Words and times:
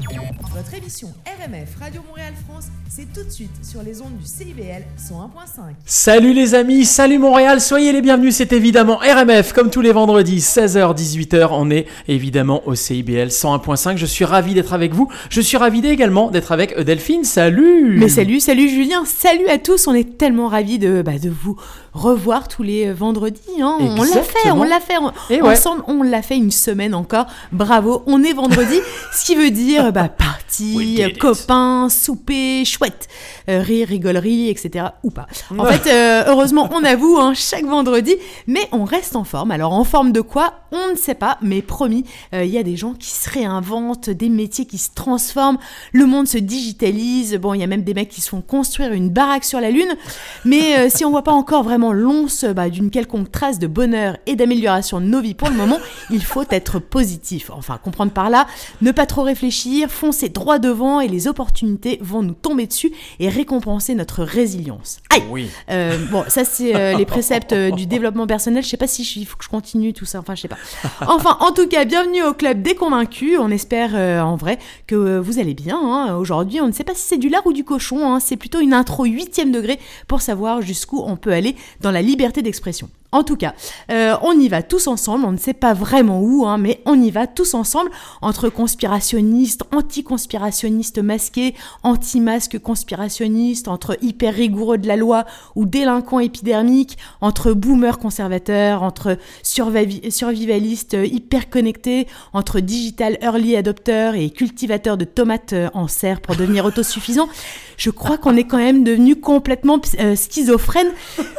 Votre 0.00 0.74
émission 0.74 1.08
RMF 1.26 1.76
Radio 1.78 2.00
Montréal 2.08 2.32
France, 2.48 2.68
c'est 2.88 3.12
tout 3.12 3.22
de 3.22 3.30
suite 3.30 3.50
sur 3.62 3.82
les 3.82 4.00
ondes 4.00 4.16
du 4.18 4.26
CIBL 4.26 4.82
101.5. 4.98 5.74
Salut 5.84 6.32
les 6.32 6.54
amis, 6.54 6.84
salut 6.84 7.18
Montréal, 7.18 7.60
soyez 7.60 7.92
les 7.92 8.00
bienvenus, 8.00 8.36
c'est 8.36 8.52
évidemment 8.52 8.96
RMF 8.96 9.52
comme 9.52 9.68
tous 9.68 9.80
les 9.80 9.92
vendredis, 9.92 10.38
16h-18h, 10.38 11.48
on 11.52 11.70
est 11.70 11.86
évidemment 12.08 12.62
au 12.66 12.74
CIBL 12.74 13.28
101.5, 13.28 13.96
je 13.96 14.06
suis 14.06 14.24
ravi 14.24 14.54
d'être 14.54 14.72
avec 14.72 14.94
vous, 14.94 15.08
je 15.28 15.40
suis 15.40 15.56
ravi 15.56 15.86
également 15.86 16.30
d'être 16.30 16.52
avec 16.52 16.78
Delphine, 16.78 17.24
salut 17.24 17.98
Mais 17.98 18.08
salut, 18.08 18.40
salut 18.40 18.68
Julien, 18.68 19.04
salut 19.04 19.48
à 19.48 19.58
tous, 19.58 19.86
on 19.86 19.94
est 19.94 20.16
tellement 20.18 20.48
ravis 20.48 20.78
de, 20.78 21.02
bah, 21.02 21.18
de 21.22 21.30
vous 21.30 21.56
revoir 21.92 22.48
tous 22.48 22.62
les 22.62 22.92
vendredis, 22.92 23.40
hein. 23.60 23.76
on 23.80 24.02
l'a 24.02 24.22
fait, 24.22 24.50
on 24.50 24.62
l'a 24.62 24.80
fait, 24.80 24.96
on, 24.98 25.46
ensemble 25.46 25.82
on 25.86 26.02
l'a 26.02 26.22
fait 26.22 26.36
une 26.36 26.50
semaine 26.50 26.94
encore, 26.94 27.26
bravo, 27.52 28.02
on 28.06 28.22
est 28.22 28.32
vendredi, 28.32 28.78
ce 29.12 29.26
qui 29.26 29.34
veut 29.34 29.50
dire 29.50 29.89
bah, 29.90 30.08
partie, 30.08 31.02
copains, 31.18 31.88
souper, 31.88 32.64
chouette, 32.64 33.08
euh, 33.48 33.60
rire, 33.60 33.88
rigolerie, 33.88 34.48
etc. 34.48 34.86
Ou 35.02 35.10
pas. 35.10 35.26
En 35.56 35.64
fait, 35.66 35.86
euh, 35.92 36.24
heureusement, 36.26 36.68
on 36.72 36.84
avoue 36.84 37.18
hein, 37.18 37.32
chaque 37.34 37.64
vendredi, 37.64 38.16
mais 38.46 38.68
on 38.72 38.84
reste 38.84 39.16
en 39.16 39.24
forme. 39.24 39.50
Alors 39.50 39.72
en 39.72 39.84
forme 39.84 40.12
de 40.12 40.20
quoi? 40.20 40.54
On 40.72 40.92
ne 40.92 40.96
sait 40.96 41.14
pas, 41.14 41.38
mais 41.42 41.62
promis, 41.62 42.04
euh, 42.32 42.44
il 42.44 42.50
y 42.50 42.58
a 42.58 42.62
des 42.62 42.76
gens 42.76 42.94
qui 42.94 43.10
se 43.10 43.28
réinventent, 43.28 44.10
des 44.10 44.28
métiers 44.28 44.66
qui 44.66 44.78
se 44.78 44.90
transforment, 44.94 45.58
le 45.92 46.06
monde 46.06 46.28
se 46.28 46.38
digitalise. 46.38 47.36
Bon, 47.36 47.54
il 47.54 47.60
y 47.60 47.64
a 47.64 47.66
même 47.66 47.82
des 47.82 47.94
mecs 47.94 48.08
qui 48.08 48.20
se 48.20 48.28
font 48.28 48.40
construire 48.40 48.92
une 48.92 49.08
baraque 49.08 49.44
sur 49.44 49.60
la 49.60 49.70
lune. 49.70 49.96
Mais 50.44 50.88
si 50.90 51.04
on 51.04 51.10
voit 51.10 51.24
pas 51.24 51.32
encore 51.32 51.64
vraiment 51.64 51.92
l'once 51.92 52.44
bah, 52.44 52.68
d'une 52.70 52.90
quelconque 52.90 53.32
trace 53.32 53.58
de 53.58 53.66
bonheur 53.66 54.16
et 54.26 54.36
d'amélioration 54.36 55.00
de 55.00 55.06
nos 55.06 55.20
vies 55.20 55.34
pour 55.34 55.48
le 55.48 55.56
moment, 55.56 55.78
il 56.10 56.22
faut 56.22 56.44
être 56.50 56.78
positif. 56.78 57.50
Enfin, 57.52 57.78
comprendre 57.82 58.12
par 58.12 58.30
là, 58.30 58.46
ne 58.80 58.92
pas 58.92 59.06
trop 59.06 59.22
réfléchir, 59.22 59.69
foncer 59.88 60.28
droit 60.28 60.58
devant 60.58 61.00
et 61.00 61.08
les 61.08 61.28
opportunités 61.28 61.98
vont 62.00 62.22
nous 62.22 62.34
tomber 62.34 62.66
dessus 62.66 62.92
et 63.18 63.28
récompenser 63.28 63.94
notre 63.94 64.22
résilience. 64.22 64.98
Aïe 65.10 65.22
oui. 65.30 65.48
Euh, 65.70 65.96
bon, 66.10 66.24
ça 66.28 66.44
c'est 66.44 66.74
euh, 66.74 66.96
les 66.96 67.04
préceptes 67.06 67.52
euh, 67.52 67.70
du 67.70 67.86
développement 67.86 68.26
personnel. 68.26 68.62
Je 68.62 68.68
sais 68.68 68.76
pas 68.76 68.86
si 68.86 69.02
il 69.20 69.24
faut 69.24 69.36
que 69.36 69.44
je 69.44 69.48
continue 69.48 69.92
tout 69.92 70.04
ça. 70.04 70.18
Enfin, 70.18 70.34
je 70.34 70.42
sais 70.42 70.48
pas. 70.48 70.58
Enfin, 71.06 71.36
en 71.40 71.52
tout 71.52 71.68
cas, 71.68 71.84
bienvenue 71.84 72.22
au 72.22 72.34
club 72.34 72.62
des 72.62 72.74
convaincus. 72.74 73.38
On 73.40 73.50
espère 73.50 73.94
en 73.94 74.36
vrai 74.36 74.58
que 74.86 75.18
vous 75.18 75.38
allez 75.38 75.54
bien. 75.54 75.78
Hein. 75.80 76.16
Aujourd'hui, 76.16 76.60
on 76.60 76.66
ne 76.66 76.72
sait 76.72 76.84
pas 76.84 76.94
si 76.94 77.02
c'est 77.02 77.18
du 77.18 77.28
lard 77.28 77.46
ou 77.46 77.52
du 77.52 77.64
cochon. 77.64 78.12
Hein. 78.12 78.20
C'est 78.20 78.36
plutôt 78.36 78.60
une 78.60 78.72
intro 78.72 79.04
huitième 79.04 79.52
degré 79.52 79.78
pour 80.06 80.20
savoir 80.20 80.62
jusqu'où 80.62 81.02
on 81.04 81.16
peut 81.16 81.32
aller 81.32 81.56
dans 81.80 81.90
la 81.90 82.02
liberté 82.02 82.42
d'expression. 82.42 82.88
En 83.12 83.24
tout 83.24 83.36
cas, 83.36 83.54
euh, 83.90 84.14
on 84.22 84.38
y 84.38 84.48
va 84.48 84.62
tous 84.62 84.86
ensemble, 84.86 85.24
on 85.24 85.32
ne 85.32 85.38
sait 85.38 85.52
pas 85.52 85.74
vraiment 85.74 86.20
où, 86.20 86.46
hein, 86.46 86.58
mais 86.58 86.80
on 86.86 87.00
y 87.00 87.10
va 87.10 87.26
tous 87.26 87.54
ensemble, 87.54 87.90
entre 88.22 88.48
conspirationnistes, 88.48 89.64
anti-conspirationnistes 89.74 90.98
masqués, 90.98 91.54
anti-masques 91.82 92.60
conspirationnistes, 92.60 93.66
entre 93.66 93.98
hyper 94.00 94.34
rigoureux 94.34 94.78
de 94.78 94.86
la 94.86 94.96
loi 94.96 95.24
ou 95.56 95.66
délinquants 95.66 96.20
épidermiques, 96.20 96.98
entre 97.20 97.52
boomers 97.52 97.98
conservateurs, 97.98 98.84
entre 98.84 99.18
survivalistes 99.42 100.96
hyper 101.02 101.50
connectés, 101.50 102.06
entre 102.32 102.60
digital 102.60 103.18
early 103.22 103.56
adopteurs 103.56 104.14
et 104.14 104.30
cultivateurs 104.30 104.96
de 104.96 105.04
tomates 105.04 105.54
en 105.74 105.88
serre 105.88 106.20
pour 106.20 106.36
devenir 106.36 106.64
autosuffisants. 106.64 107.28
Je 107.76 107.88
crois 107.88 108.18
qu'on 108.18 108.36
est 108.36 108.44
quand 108.44 108.58
même 108.58 108.84
devenu 108.84 109.16
complètement 109.16 109.80
euh, 109.98 110.14
schizophrène. 110.14 110.88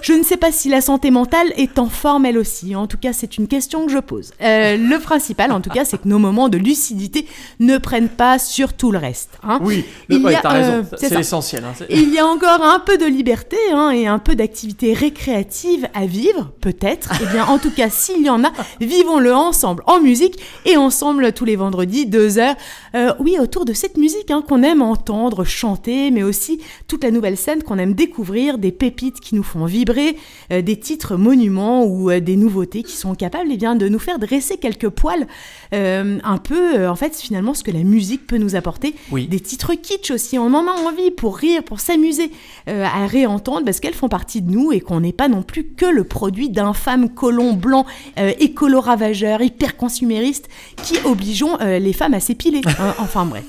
Je 0.01 0.13
ne 0.13 0.23
sais 0.23 0.37
pas 0.37 0.51
si 0.51 0.69
la 0.69 0.81
santé 0.81 1.11
mentale 1.11 1.53
en 1.77 1.87
forme 1.89 2.25
elle 2.25 2.37
aussi. 2.37 2.75
En 2.75 2.87
tout 2.87 2.97
cas, 2.97 3.13
c'est 3.13 3.37
une 3.37 3.47
question 3.47 3.85
que 3.85 3.91
je 3.91 3.97
pose. 3.97 4.31
Euh, 4.41 4.77
le 4.77 4.99
principal, 4.99 5.51
en 5.51 5.61
tout 5.61 5.69
cas, 5.69 5.85
c'est 5.85 5.97
que 5.97 6.07
nos 6.07 6.19
moments 6.19 6.49
de 6.49 6.57
lucidité 6.57 7.27
ne 7.59 7.77
prennent 7.77 8.09
pas 8.09 8.39
sur 8.39 8.73
tout 8.73 8.91
le 8.91 8.97
reste. 8.97 9.39
Hein. 9.43 9.59
Oui, 9.61 9.85
il 10.09 10.21
y 10.21 10.35
a, 10.35 10.41
raison. 10.41 10.71
Euh, 10.71 10.97
c'est 10.97 11.13
l'essentiel. 11.15 11.63
Hein, 11.63 11.85
il 11.89 12.13
y 12.13 12.19
a 12.19 12.25
encore 12.25 12.63
un 12.63 12.79
peu 12.79 12.97
de 12.97 13.05
liberté 13.05 13.57
hein, 13.73 13.91
et 13.91 14.07
un 14.07 14.19
peu 14.19 14.35
d'activité 14.35 14.93
récréative 14.93 15.87
à 15.93 16.05
vivre, 16.05 16.51
peut-être. 16.61 17.11
Eh 17.21 17.25
bien, 17.31 17.45
en 17.45 17.57
tout 17.57 17.71
cas, 17.71 17.89
s'il 17.89 18.23
y 18.23 18.29
en 18.29 18.43
a, 18.43 18.51
vivons-le 18.79 19.33
ensemble 19.33 19.83
en 19.87 19.99
musique 19.99 20.39
et 20.65 20.77
ensemble 20.77 21.33
tous 21.33 21.45
les 21.45 21.55
vendredis, 21.55 22.05
deux 22.05 22.37
heures. 22.37 22.55
Euh, 22.95 23.13
oui, 23.19 23.37
autour 23.39 23.65
de 23.65 23.73
cette 23.73 23.97
musique 23.97 24.31
hein, 24.31 24.43
qu'on 24.47 24.63
aime 24.63 24.81
entendre, 24.81 25.43
chanter, 25.43 26.11
mais 26.11 26.23
aussi 26.23 26.61
toute 26.87 27.03
la 27.03 27.11
nouvelle 27.11 27.37
scène 27.37 27.63
qu'on 27.63 27.77
aime 27.77 27.93
découvrir, 27.93 28.57
des 28.57 28.71
pépites 28.71 29.19
qui 29.19 29.35
nous 29.35 29.43
font 29.43 29.65
vibrer, 29.65 30.17
des 30.49 30.79
titres 30.79 31.15
monuments 31.51 31.85
ou 31.85 32.09
euh, 32.09 32.19
des 32.19 32.35
nouveautés 32.35 32.83
qui 32.83 32.95
sont 32.95 33.15
capables 33.15 33.49
eh 33.51 33.57
bien, 33.57 33.75
de 33.75 33.87
nous 33.87 33.99
faire 33.99 34.19
dresser 34.19 34.57
quelques 34.57 34.89
poils, 34.89 35.27
euh, 35.73 36.17
un 36.23 36.37
peu, 36.37 36.79
euh, 36.79 36.89
en 36.89 36.95
fait, 36.95 37.15
finalement, 37.15 37.53
ce 37.53 37.63
que 37.63 37.71
la 37.71 37.83
musique 37.83 38.25
peut 38.27 38.37
nous 38.37 38.55
apporter. 38.55 38.95
Des 39.11 39.39
titres 39.39 39.73
kitsch 39.73 40.11
aussi, 40.11 40.39
on 40.39 40.53
en 40.53 40.67
a 40.67 40.71
envie 40.87 41.11
pour 41.11 41.37
rire, 41.37 41.63
pour 41.63 41.79
s'amuser, 41.79 42.31
à 42.67 43.05
réentendre, 43.05 43.65
parce 43.65 43.79
qu'elles 43.79 43.93
font 43.93 44.09
partie 44.09 44.41
de 44.41 44.51
nous 44.51 44.71
et 44.71 44.79
qu'on 44.79 45.01
n'est 45.01 45.13
pas 45.13 45.27
non 45.27 45.43
plus 45.43 45.65
que 45.65 45.85
le 45.85 46.03
produit 46.03 46.49
d'infâmes 46.49 47.09
colons 47.09 47.53
blancs, 47.53 47.85
écolo-ravageurs, 48.17 49.41
hyper 49.41 49.77
consuméristes, 49.77 50.47
qui 50.83 50.95
obligeons 51.05 51.57
les 51.59 51.93
femmes 51.93 52.13
à 52.13 52.19
s'épiler. 52.19 52.61
Hein, 52.65 52.93
enfin 52.99 53.25
bref. 53.25 53.43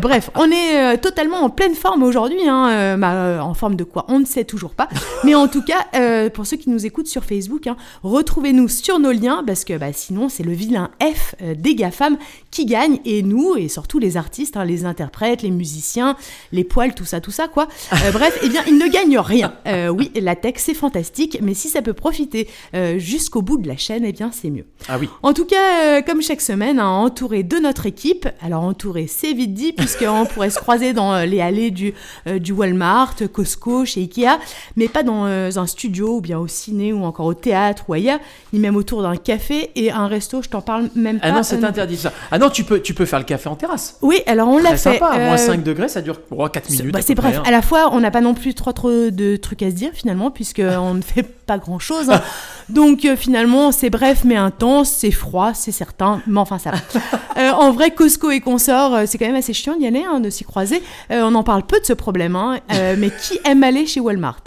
bref, 0.00 0.30
on 0.36 0.50
est 0.50 0.98
totalement 0.98 1.38
en 1.38 1.50
pleine 1.50 1.74
forme 1.74 2.02
aujourd'hui, 2.02 2.46
hein, 2.46 2.96
bah, 2.98 3.42
en 3.42 3.54
forme 3.54 3.76
de 3.76 3.84
quoi? 3.84 4.04
On 4.08 4.18
ne 4.20 4.26
sait 4.26 4.44
toujours 4.44 4.74
pas. 4.74 4.88
Mais 5.24 5.34
en 5.34 5.48
tout 5.48 5.62
cas, 5.62 6.28
pour 6.30 6.46
ceux 6.46 6.56
qui 6.56 6.70
nous 6.70 6.84
écoutent 6.86 7.08
sur 7.08 7.24
Facebook. 7.30 7.68
Hein. 7.68 7.76
Retrouvez-nous 8.02 8.66
sur 8.66 8.98
nos 8.98 9.12
liens 9.12 9.44
parce 9.46 9.64
que 9.64 9.78
bah, 9.78 9.92
sinon 9.92 10.28
c'est 10.28 10.42
le 10.42 10.52
vilain 10.52 10.90
F 11.00 11.36
euh, 11.42 11.54
des 11.54 11.76
GAFAM 11.76 12.18
qui 12.50 12.66
gagne 12.66 12.98
et 13.04 13.22
nous 13.22 13.54
et 13.54 13.68
surtout 13.68 14.00
les 14.00 14.16
artistes, 14.16 14.56
hein, 14.56 14.64
les 14.64 14.84
interprètes, 14.84 15.42
les 15.42 15.52
musiciens, 15.52 16.16
les 16.50 16.64
poils, 16.64 16.92
tout 16.92 17.04
ça, 17.04 17.20
tout 17.20 17.30
ça 17.30 17.46
quoi. 17.46 17.68
Euh, 17.92 18.10
bref, 18.12 18.36
eh 18.42 18.48
bien 18.48 18.62
ils 18.66 18.76
ne 18.76 18.88
gagnent 18.88 19.20
rien. 19.20 19.54
Euh, 19.68 19.88
oui, 19.88 20.10
la 20.20 20.34
tech 20.34 20.54
c'est 20.56 20.74
fantastique, 20.74 21.38
mais 21.40 21.54
si 21.54 21.68
ça 21.68 21.82
peut 21.82 21.92
profiter 21.92 22.48
jusqu'au 22.96 23.42
bout 23.42 23.58
de 23.58 23.68
la 23.68 23.76
chaîne, 23.76 24.04
eh 24.04 24.12
bien 24.12 24.30
c'est 24.32 24.50
mieux. 24.50 24.66
Ah 24.88 24.98
oui. 24.98 25.08
En 25.22 25.32
tout 25.32 25.44
cas, 25.44 26.02
comme 26.02 26.22
chaque 26.22 26.40
semaine, 26.40 26.80
hein, 26.80 26.88
entouré 26.88 27.42
de 27.42 27.58
notre 27.58 27.86
équipe. 27.86 28.28
Alors 28.40 28.64
entouré, 28.64 29.06
c'est 29.06 29.32
vite 29.32 29.54
dit 29.54 29.72
puisqu'on 29.72 30.24
pourrait 30.34 30.50
se 30.50 30.58
croiser 30.58 30.92
dans 30.92 31.24
les 31.24 31.40
allées 31.40 31.70
du, 31.70 31.94
du 32.26 32.52
Walmart, 32.52 33.14
Costco, 33.32 33.84
chez 33.84 34.00
Ikea, 34.00 34.38
mais 34.74 34.88
pas 34.88 35.04
dans 35.04 35.26
un 35.26 35.66
studio 35.66 36.16
ou 36.16 36.20
bien 36.20 36.40
au 36.40 36.48
ciné 36.48 36.92
ou 36.92 37.04
encore 37.04 37.19
au 37.24 37.34
théâtre 37.34 37.84
ou 37.88 37.94
ailleurs, 37.94 38.18
ni 38.52 38.58
même 38.58 38.76
autour 38.76 39.02
d'un 39.02 39.16
café 39.16 39.70
et 39.76 39.90
un 39.90 40.06
resto, 40.06 40.42
je 40.42 40.48
t'en 40.48 40.60
parle 40.60 40.88
même 40.94 41.18
ah 41.22 41.26
pas. 41.26 41.32
Ah 41.32 41.36
non, 41.36 41.42
c'est 41.42 41.64
interdit 41.64 41.96
ça. 41.96 42.12
Ah 42.30 42.38
non, 42.38 42.50
tu 42.50 42.64
peux, 42.64 42.80
tu 42.80 42.94
peux 42.94 43.04
faire 43.04 43.18
le 43.18 43.24
café 43.24 43.48
en 43.48 43.56
terrasse. 43.56 43.98
Oui, 44.02 44.22
alors 44.26 44.48
on 44.48 44.58
l'a 44.58 44.70
fait. 44.70 44.76
sympa, 44.76 45.06
à 45.06 45.18
moins 45.18 45.36
5 45.36 45.52
euh, 45.52 45.62
degrés, 45.62 45.88
ça 45.88 46.00
dure 46.00 46.20
4 46.52 46.70
minutes. 46.70 46.92
Bah, 46.92 47.00
c'est 47.02 47.14
bref, 47.14 47.38
hein. 47.38 47.42
à 47.46 47.50
la 47.50 47.62
fois, 47.62 47.90
on 47.92 48.00
n'a 48.00 48.10
pas 48.10 48.20
non 48.20 48.34
plus 48.34 48.54
trop, 48.54 48.72
trop 48.72 48.90
de 49.10 49.36
trucs 49.36 49.62
à 49.62 49.70
se 49.70 49.74
dire 49.74 49.90
finalement, 49.94 50.30
puisqu'on 50.30 50.94
ne 50.94 51.02
fait 51.02 51.22
pas 51.22 51.39
grand 51.58 51.78
chose. 51.78 52.10
Hein. 52.10 52.20
Donc 52.68 53.04
euh, 53.04 53.16
finalement, 53.16 53.72
c'est 53.72 53.90
bref 53.90 54.22
mais 54.24 54.36
intense, 54.36 54.90
c'est 54.90 55.10
froid, 55.10 55.52
c'est 55.54 55.72
certain, 55.72 56.22
mais 56.26 56.40
enfin 56.40 56.58
ça 56.58 56.70
va. 56.70 56.78
Euh, 57.36 57.52
en 57.52 57.70
vrai, 57.70 57.92
Costco 57.92 58.32
et 58.32 58.40
consorts, 58.40 59.06
c'est 59.06 59.16
quand 59.16 59.24
même 59.24 59.36
assez 59.36 59.52
chiant 59.54 59.76
d'y 59.76 59.86
aller, 59.86 60.04
hein, 60.04 60.18
de 60.18 60.28
s'y 60.30 60.44
croiser. 60.44 60.82
on 61.10 61.34
en 61.36 61.44
parle 61.44 61.62
peu 61.62 61.78
de 61.80 61.86
ce 61.86 61.92
problème, 61.92 62.36
mais 62.98 63.10
qui 63.10 63.38
aime 63.44 63.62
aller 63.62 63.86
chez 63.86 64.00
Walmart 64.00 64.42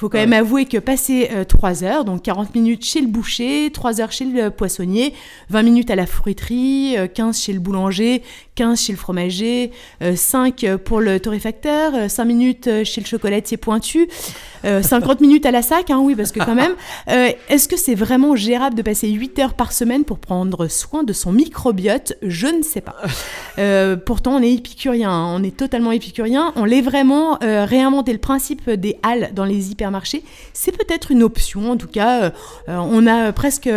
faut 0.00 0.08
quand 0.08 0.18
même 0.18 0.32
avouer 0.32 0.64
que 0.64 0.78
passer 0.78 1.28
3 1.46 1.82
euh, 1.82 1.86
heures, 1.86 2.04
donc 2.06 2.22
40 2.22 2.54
minutes 2.54 2.86
chez 2.86 3.02
le 3.02 3.06
boucher, 3.06 3.70
3 3.70 4.00
heures 4.00 4.12
chez 4.12 4.24
le 4.24 4.48
poissonnier, 4.48 5.12
20 5.50 5.62
minutes 5.62 5.90
à 5.90 5.94
la 5.94 6.06
fruiterie, 6.06 6.96
15 7.14 7.36
euh, 7.36 7.38
chez 7.38 7.52
le 7.52 7.60
boulanger, 7.60 8.22
15 8.54 8.80
chez 8.80 8.92
le 8.92 8.98
fromager, 8.98 9.72
5 10.14 10.64
euh, 10.64 10.78
pour 10.78 11.00
le 11.00 11.20
torréfacteur, 11.20 12.08
5 12.10 12.24
minutes 12.24 12.84
chez 12.84 13.02
le 13.02 13.06
chocolatier 13.06 13.58
pointu, 13.58 14.08
50 14.64 15.20
minutes 15.20 15.46
à 15.46 15.50
la 15.50 15.62
sac, 15.62 15.90
hein, 15.90 16.00
oui, 16.00 16.14
parce 16.14 16.32
que 16.32 16.40
quand 16.40 16.54
même, 16.54 16.74
est-ce 17.48 17.68
que 17.68 17.76
c'est 17.76 17.94
vraiment 17.94 18.36
gérable 18.36 18.76
de 18.76 18.82
passer 18.82 19.08
8 19.08 19.38
heures 19.38 19.54
par 19.54 19.72
semaine 19.72 20.04
pour 20.04 20.18
prendre 20.18 20.68
soin 20.68 21.02
de 21.02 21.12
son 21.12 21.32
microbiote? 21.32 22.14
Je 22.22 22.46
ne 22.46 22.62
sais 22.62 22.80
pas. 22.80 22.96
pourtant, 24.06 24.36
on 24.36 24.42
est 24.42 24.52
épicurien, 24.52 25.10
hein, 25.10 25.34
on 25.36 25.42
est 25.42 25.56
totalement 25.56 25.92
épicurien, 25.92 26.52
on 26.56 26.64
l'est 26.64 26.82
vraiment, 26.82 27.38
réinventer 27.40 28.12
le 28.12 28.18
principe 28.18 28.70
des 28.70 28.96
halles 29.02 29.30
dans 29.34 29.44
les 29.44 29.70
hyper 29.70 29.90
marché, 29.90 30.22
c'est 30.52 30.72
peut-être 30.72 31.10
une 31.10 31.22
option. 31.22 31.70
En 31.70 31.76
tout 31.76 31.88
cas, 31.88 32.24
euh, 32.24 32.30
euh, 32.68 32.76
on 32.78 33.06
a 33.06 33.32
presque 33.32 33.70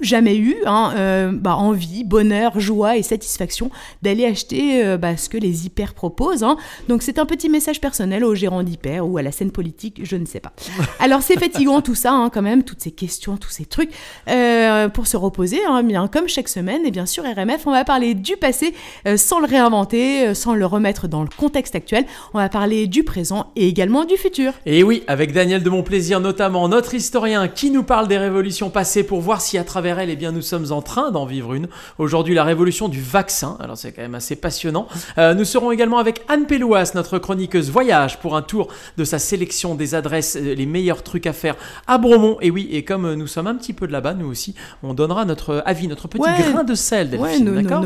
jamais 0.00 0.36
eu 0.36 0.56
hein, 0.66 0.92
euh, 0.96 1.32
bah, 1.32 1.56
envie, 1.56 2.04
bonheur, 2.04 2.60
joie 2.60 2.96
et 2.96 3.02
satisfaction 3.02 3.70
d'aller 4.02 4.24
acheter 4.24 4.96
bah, 4.98 5.16
ce 5.16 5.28
que 5.28 5.38
les 5.38 5.66
hyper 5.66 5.94
proposent. 5.94 6.44
Donc 6.88 7.02
c'est 7.02 7.18
un 7.18 7.26
petit 7.26 7.48
message 7.48 7.80
personnel 7.80 8.24
aux 8.24 8.34
gérants 8.34 8.62
d'hyper 8.62 9.06
ou 9.06 9.18
à 9.18 9.22
la 9.22 9.32
scène 9.32 9.50
politique, 9.50 10.00
je 10.02 10.13
Je 10.14 10.20
ne 10.20 10.26
sais 10.26 10.38
pas. 10.38 10.52
Alors 11.00 11.22
c'est 11.22 11.36
fatigant 11.36 11.80
tout 11.80 11.96
ça, 11.96 12.12
hein, 12.12 12.30
quand 12.32 12.40
même, 12.40 12.62
toutes 12.62 12.80
ces 12.80 12.92
questions, 12.92 13.36
tous 13.36 13.50
ces 13.50 13.64
trucs. 13.64 13.90
Euh, 14.30 14.88
pour 14.88 15.08
se 15.08 15.16
reposer, 15.16 15.58
hein, 15.68 15.82
comme 16.06 16.28
chaque 16.28 16.48
semaine, 16.48 16.86
et 16.86 16.92
bien 16.92 17.04
sûr 17.04 17.24
RMF, 17.24 17.66
on 17.66 17.72
va 17.72 17.84
parler 17.84 18.14
du 18.14 18.36
passé 18.36 18.74
euh, 19.08 19.16
sans 19.16 19.40
le 19.40 19.46
réinventer, 19.46 20.28
euh, 20.28 20.34
sans 20.34 20.54
le 20.54 20.64
remettre 20.64 21.08
dans 21.08 21.22
le 21.22 21.28
contexte 21.36 21.74
actuel. 21.74 22.04
On 22.32 22.38
va 22.38 22.48
parler 22.48 22.86
du 22.86 23.02
présent 23.02 23.50
et 23.56 23.66
également 23.66 24.04
du 24.04 24.16
futur. 24.16 24.52
Et 24.66 24.84
oui, 24.84 25.02
avec 25.08 25.32
Daniel 25.32 25.64
de 25.64 25.70
Montplaisir 25.70 26.20
notamment, 26.20 26.68
notre 26.68 26.94
historien 26.94 27.48
qui 27.48 27.72
nous 27.72 27.82
parle 27.82 28.06
des 28.06 28.18
révolutions 28.18 28.70
passées 28.70 29.02
pour 29.02 29.20
voir 29.20 29.40
si 29.40 29.58
à 29.58 29.64
travers 29.64 29.98
elles, 29.98 30.10
eh 30.10 30.16
bien, 30.16 30.30
nous 30.30 30.42
sommes 30.42 30.70
en 30.70 30.80
train 30.80 31.10
d'en 31.10 31.26
vivre 31.26 31.54
une. 31.54 31.66
Aujourd'hui, 31.98 32.36
la 32.36 32.44
révolution 32.44 32.88
du 32.88 33.02
vaccin. 33.02 33.56
Alors 33.58 33.76
c'est 33.76 33.90
quand 33.90 34.02
même 34.02 34.14
assez 34.14 34.36
passionnant. 34.36 34.86
nous 35.18 35.44
serons 35.44 35.72
également 35.72 35.98
avec 35.98 36.22
Anne 36.28 36.46
Pélouas, 36.46 36.92
notre 36.94 37.18
chroniqueuse 37.18 37.68
voyage, 37.68 38.20
pour 38.20 38.36
un 38.36 38.42
tour 38.42 38.68
de 38.96 39.02
sa 39.02 39.18
sélection 39.18 39.74
des 39.74 39.96
adresses, 39.96 40.03
les 40.04 40.66
meilleurs 40.66 41.02
trucs 41.02 41.26
à 41.26 41.32
faire 41.32 41.56
à 41.86 41.98
Bromont. 41.98 42.38
Et 42.40 42.50
oui, 42.50 42.68
et 42.70 42.84
comme 42.84 43.14
nous 43.14 43.26
sommes 43.26 43.46
un 43.46 43.54
petit 43.54 43.72
peu 43.72 43.86
de 43.86 43.92
là-bas, 43.92 44.14
nous 44.14 44.26
aussi, 44.26 44.54
on 44.82 44.94
donnera 44.94 45.24
notre 45.24 45.62
avis, 45.66 45.88
notre 45.88 46.08
petit 46.08 46.22
grain 46.22 46.64
de 46.64 46.74
sel, 46.74 47.10
Delphine, 47.10 47.48
ouais, 47.48 47.62
d'accord 47.62 47.84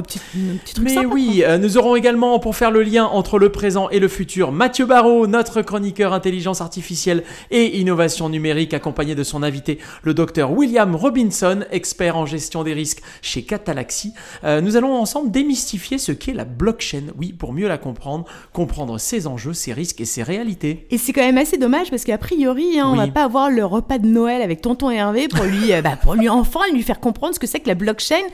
Mais 0.80 1.04
oui, 1.04 1.42
euh, 1.44 1.58
nous 1.58 1.78
aurons 1.78 1.96
également, 1.96 2.38
pour 2.38 2.56
faire 2.56 2.70
le 2.70 2.82
lien 2.82 3.04
entre 3.04 3.38
le 3.38 3.50
présent 3.50 3.88
et 3.90 3.98
le 3.98 4.08
futur, 4.08 4.52
Mathieu 4.52 4.86
Barrault, 4.86 5.26
notre 5.26 5.62
chroniqueur 5.62 6.12
intelligence 6.12 6.60
artificielle 6.60 7.24
et 7.50 7.78
innovation 7.78 8.28
numérique, 8.28 8.74
accompagné 8.74 9.14
de 9.14 9.22
son 9.22 9.42
invité, 9.42 9.78
le 10.02 10.14
docteur 10.14 10.52
William 10.52 10.94
Robinson, 10.94 11.60
expert 11.70 12.16
en 12.16 12.26
gestion 12.26 12.64
des 12.64 12.74
risques 12.74 13.02
chez 13.22 13.42
Catalaxy. 13.42 14.12
Euh, 14.44 14.60
nous 14.60 14.76
allons 14.76 14.94
ensemble 14.94 15.30
démystifier 15.30 15.98
ce 15.98 16.12
qu'est 16.12 16.32
la 16.32 16.44
blockchain, 16.44 17.04
oui, 17.18 17.32
pour 17.32 17.52
mieux 17.52 17.68
la 17.68 17.78
comprendre, 17.78 18.24
comprendre 18.52 18.98
ses 18.98 19.26
enjeux, 19.26 19.52
ses 19.52 19.72
risques 19.72 20.00
et 20.00 20.04
ses 20.04 20.22
réalités. 20.22 20.86
Et 20.90 20.98
c'est 20.98 21.12
quand 21.12 21.22
même 21.22 21.38
assez 21.38 21.58
dommage 21.58 21.90
parce 21.90 22.04
qu'a 22.08 22.16
priori, 22.16 22.80
hein, 22.80 22.88
on 22.90 22.96
va 22.96 23.06
pas 23.06 23.24
avoir 23.24 23.50
le 23.50 23.66
repas 23.66 23.98
de 23.98 24.06
Noël 24.06 24.40
avec 24.40 24.62
tonton 24.62 24.88
Hervé 24.88 25.28
pour 25.28 25.44
lui, 25.44 25.74
euh, 25.74 25.82
bah, 25.82 25.98
pour 26.02 26.14
lui 26.14 26.30
enfin 26.30 26.60
lui 26.72 26.82
faire 26.82 27.00
comprendre 27.00 27.34
ce 27.34 27.38
que 27.38 27.46
c'est 27.46 27.60
que 27.60 27.68
la 27.68 27.74
blockchain. 27.74 28.24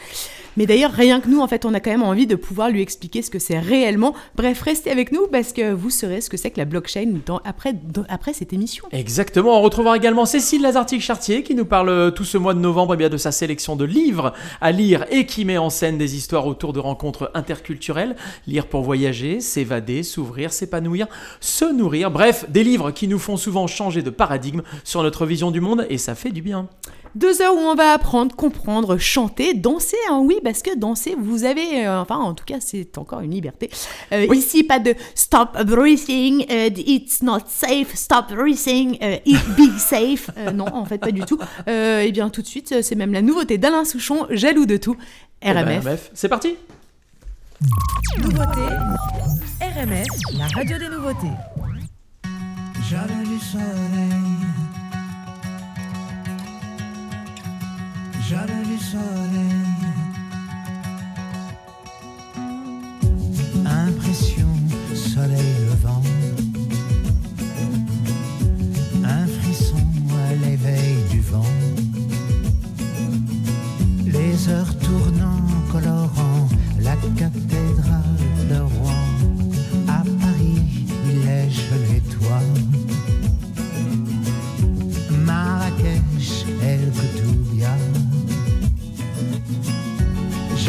Mais 0.57 0.67
d'ailleurs, 0.67 0.93
rien 0.93 1.21
que 1.21 1.29
nous, 1.29 1.41
en 1.41 1.49
fait, 1.49 1.65
on 1.65 1.75
a 1.75 1.81
quand 1.81 1.91
même 1.91 2.03
envie 2.03 2.27
de 2.27 2.37
pouvoir 2.37 2.71
lui 2.71 2.81
expliquer 2.81 3.23
ce 3.23 3.31
que 3.31 3.39
c'est 3.39 3.59
réellement. 3.59 4.15
Bref, 4.37 4.61
restez 4.63 4.91
avec 4.91 5.11
nous 5.11 5.27
parce 5.27 5.53
que 5.53 5.73
vous 5.73 5.91
saurez 5.91 6.21
ce 6.21 6.31
que 6.31 6.37
c'est 6.37 6.51
que 6.51 6.59
la 6.59 6.65
blockchain 6.65 7.13
après, 7.45 7.75
après 8.09 8.33
cette 8.33 8.53
émission. 8.53 8.85
Exactement. 8.93 9.59
On 9.59 9.63
retrouvera 9.63 9.97
également 9.97 10.27
Cécile 10.27 10.63
Lazartique-Chartier 10.63 11.43
qui 11.43 11.55
nous 11.55 11.65
parle 11.65 11.89
euh, 11.89 12.11
tout 12.11 12.25
ce 12.25 12.39
mois 12.39 12.55
de 12.55 12.61
novembre 12.61 12.95
eh 12.95 12.97
bien, 12.97 13.09
de 13.09 13.17
sa 13.17 13.33
sélection 13.33 13.75
de 13.75 13.85
livres 13.85 14.33
à 14.61 14.71
lire 14.71 15.07
et 15.11 15.27
qui 15.27 15.45
met 15.45 15.59
en 15.59 15.71
scène 15.71 15.99
des 15.99 16.15
histoires 16.17 16.47
autour 16.47 16.73
de 16.73 16.79
rencontres 16.79 17.31
interculturelles. 17.35 18.15
Lire 18.47 18.67
pour 18.67 18.83
voyager, 18.83 19.41
s'évader, 19.41 20.03
s'ouvrir, 20.05 20.53
s'épanouir, 20.53 21.09
se 21.41 21.65
nourrir. 21.65 22.13
Bref, 22.13 22.47
des 22.49 22.63
livres 22.63 22.93
qui 22.93 23.09
nous 23.09 23.19
font 23.19 23.37
souvent 23.37 23.64
changer 23.67 24.03
de 24.03 24.11
paradigme 24.11 24.63
sur 24.85 25.03
notre 25.03 25.27
vision 25.27 25.51
du 25.51 25.61
monde 25.61 25.87
et 25.89 25.99
ça 25.99 26.15
fait 26.15 26.31
du 26.31 26.43
bien. 26.43 26.69
Deux 27.15 27.41
heures 27.43 27.55
où 27.55 27.61
on 27.61 27.77
va 27.77 27.93
apprendre, 27.93 28.35
comprendre, 28.35 28.99
chanter, 28.99 29.55
danser. 29.55 29.97
Hein, 30.11 30.21
oui, 30.25 30.41
parce 30.43 30.63
que 30.63 30.77
danser, 30.77 31.15
vous 31.17 31.45
avez, 31.45 31.87
euh, 31.87 32.01
enfin, 32.01 32.17
en 32.17 32.35
tout 32.35 32.45
cas, 32.45 32.57
c'est 32.59 32.99
encore 32.99 33.21
une 33.21 33.31
liberté. 33.31 33.71
Euh, 34.13 34.27
ici, 34.35 34.65
pas 34.65 34.81
de 34.81 34.95
stop 35.15 35.63
breathing, 35.65 36.45
uh, 36.51 36.73
it's 36.77 37.23
not 37.23 37.41
safe, 37.47 37.95
stop 37.95 38.33
breathing, 38.35 38.97
uh, 39.01 39.21
it 39.25 39.39
be 39.57 39.79
safe. 39.79 40.29
non, 40.53 40.67
en 40.67 40.85
fait, 40.85 40.99
pas 40.99 41.13
du 41.13 41.21
tout. 41.21 41.39
eh 41.69 42.11
bien, 42.11 42.31
tout 42.31 42.43
de 42.43 42.47
suite, 42.49 42.83
c'est 42.83 42.97
même 42.97 43.13
la 43.13 43.23
nouveauté 43.23 43.59
d'Alain 43.59 43.85
Souchon, 43.85 44.27
jaloux 44.31 44.67
de 44.67 44.77
tout. 44.77 44.97
RMF. 45.41 45.85
RMF. 45.85 46.11
C'est 46.15 46.29
parti. 46.29 46.57
Nouveauté, 48.19 48.61
RMF, 49.61 50.07
la 50.37 50.47
radio 50.49 50.79
des 50.79 50.89
nouveautés. 50.89 51.54
Jaloux 52.95 53.27
du 53.27 53.41
soleil. 53.41 54.39
J'avais 58.29 58.65
du 58.73 58.79
soleil. 58.79 59.73
Impression, 63.67 64.53
soleil 64.95 65.55
levant. 65.69 66.03
Un 69.05 69.27
frisson 69.27 69.87
à 70.29 70.35
l'éveil 70.47 70.95
du 71.11 71.21
vent. 71.21 71.55
Les 74.07 74.49
heures 74.49 74.79
tournant, 74.79 75.43
colorant 75.73 76.49
la 76.79 76.95
cathédrale 77.19 78.14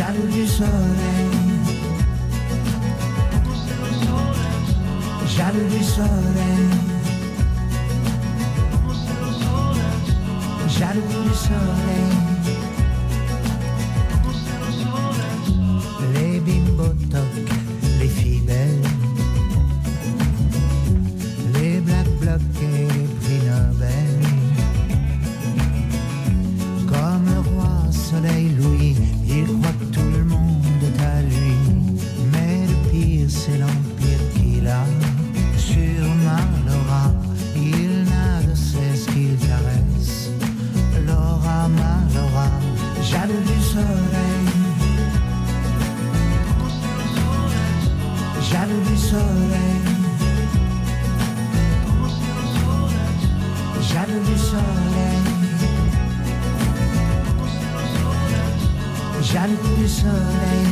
jaloux 0.06 0.28
du 0.28 0.46
soleil. 0.46 1.32
Jaloux 5.36 5.70
du 5.70 5.84
soleil. 5.84 6.68
Jaloux 10.68 11.02
du 11.24 11.34
soleil. 11.46 12.12
Les 16.14 16.40
bimbotocs, 16.40 17.50
du 54.20 54.38
soleil. 54.38 55.24
Jaloux 59.22 59.76
du 59.78 59.88
soleil. 59.88 60.68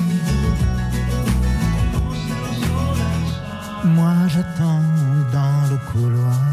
Moi 3.84 4.14
j'attends 4.28 4.82
dans 5.32 5.70
le 5.72 5.78
couloir. 5.92 6.53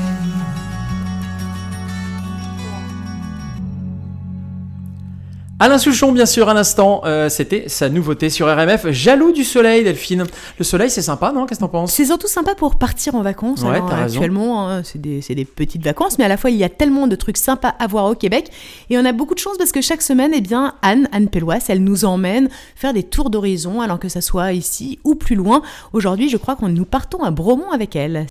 Alain 5.63 5.77
Souchon, 5.77 6.11
bien 6.11 6.25
sûr, 6.25 6.49
à 6.49 6.55
l'instant, 6.55 7.03
euh, 7.05 7.29
c'était 7.29 7.65
sa 7.69 7.87
nouveauté 7.87 8.31
sur 8.31 8.47
RMF. 8.47 8.89
Jaloux 8.89 9.31
du 9.31 9.43
soleil, 9.43 9.83
Delphine. 9.83 10.23
Le 10.57 10.63
soleil, 10.63 10.89
c'est 10.89 11.03
sympa, 11.03 11.31
non? 11.31 11.45
Qu'est-ce 11.45 11.59
que 11.59 11.65
t'en 11.65 11.69
penses? 11.69 11.93
C'est 11.93 12.05
surtout 12.05 12.25
sympa 12.25 12.55
pour 12.55 12.79
partir 12.79 13.13
en 13.13 13.21
vacances. 13.21 13.61
Ouais, 13.61 13.75
Alors, 13.75 13.93
actuellement, 13.93 14.67
hein, 14.67 14.81
c'est 14.83 14.99
des, 14.99 15.19
des, 15.19 15.45
petites 15.45 15.83
vacances, 15.83 16.17
mais 16.17 16.23
à 16.23 16.29
la 16.29 16.37
fois, 16.37 16.49
il 16.49 16.55
y 16.55 16.63
a 16.63 16.69
tellement 16.69 17.05
de 17.05 17.15
trucs 17.15 17.37
sympas 17.37 17.75
à 17.77 17.85
voir 17.85 18.05
au 18.05 18.15
Québec. 18.15 18.49
Et 18.89 18.97
on 18.97 19.05
a 19.05 19.11
beaucoup 19.11 19.35
de 19.35 19.39
chance 19.39 19.55
parce 19.59 19.71
que 19.71 19.81
chaque 19.81 20.01
semaine, 20.01 20.31
eh 20.33 20.41
bien, 20.41 20.73
Anne, 20.81 21.07
Anne 21.11 21.29
Pellois, 21.29 21.59
elle 21.67 21.83
nous 21.83 22.05
emmène 22.05 22.49
faire 22.75 22.93
des 22.93 23.03
tours 23.03 23.29
d'horizon, 23.29 23.81
alors 23.81 23.99
que 23.99 24.09
ça 24.09 24.21
soit 24.21 24.53
ici 24.53 24.97
ou 25.03 25.13
plus 25.13 25.35
loin. 25.35 25.61
Aujourd'hui, 25.93 26.27
je 26.27 26.37
crois 26.37 26.55
qu'on 26.55 26.69
nous 26.69 26.85
partons 26.85 27.21
à 27.21 27.29
Bromont 27.29 27.69
avec 27.69 27.95
elle. 27.95 28.25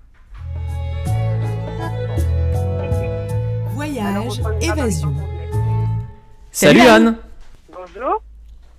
Voyage, 3.77 4.41
évasion. 4.61 5.15
Salut, 6.61 6.81
Anne. 6.81 7.17
Bonjour. 7.73 8.21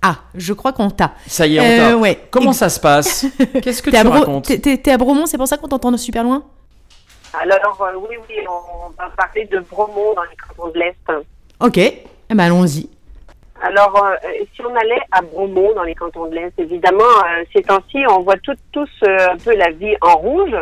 Ah, 0.00 0.14
je 0.36 0.52
crois 0.52 0.72
qu'on 0.72 0.88
t'a. 0.88 1.14
Ça 1.26 1.48
y 1.48 1.56
est, 1.56 1.60
on 1.60 1.62
t'a. 1.62 1.90
Euh, 1.90 1.98
ouais. 1.98 2.16
Comment 2.30 2.52
ça 2.52 2.68
se 2.68 2.78
passe 2.78 3.26
Qu'est-ce 3.60 3.82
que 3.82 3.90
tu 3.90 4.06
racontes 4.06 4.46
T'es 4.62 4.92
à 4.92 4.96
Bromont, 4.96 5.26
c'est 5.26 5.36
pour 5.36 5.48
ça 5.48 5.56
qu'on 5.56 5.66
t'entend 5.66 5.96
super 5.96 6.22
loin? 6.22 6.44
Alors, 7.34 7.82
euh, 7.82 7.98
oui, 8.08 8.14
oui, 8.28 8.36
on 8.48 8.90
va 8.90 9.10
parler 9.16 9.46
de 9.46 9.58
Bromont 9.58 10.14
dans 10.14 10.22
les 10.22 10.36
cantons 10.36 10.70
de 10.70 10.78
l'Est. 10.78 11.24
Ok, 11.58 11.78
eh 11.78 12.04
ben, 12.30 12.38
allons-y. 12.38 12.88
Alors, 13.60 14.00
euh, 14.04 14.28
si 14.54 14.62
on 14.62 14.76
allait 14.76 15.02
à 15.10 15.20
Bromont 15.20 15.74
dans 15.74 15.82
les 15.82 15.96
cantons 15.96 16.28
de 16.28 16.36
l'Est, 16.36 16.52
évidemment, 16.58 17.02
ces 17.52 17.62
temps-ci, 17.62 17.98
on 18.08 18.20
voit 18.20 18.38
tous 18.44 18.86
un 19.02 19.36
peu 19.44 19.56
la 19.56 19.72
vie 19.72 19.96
en 20.02 20.18
rouge 20.18 20.54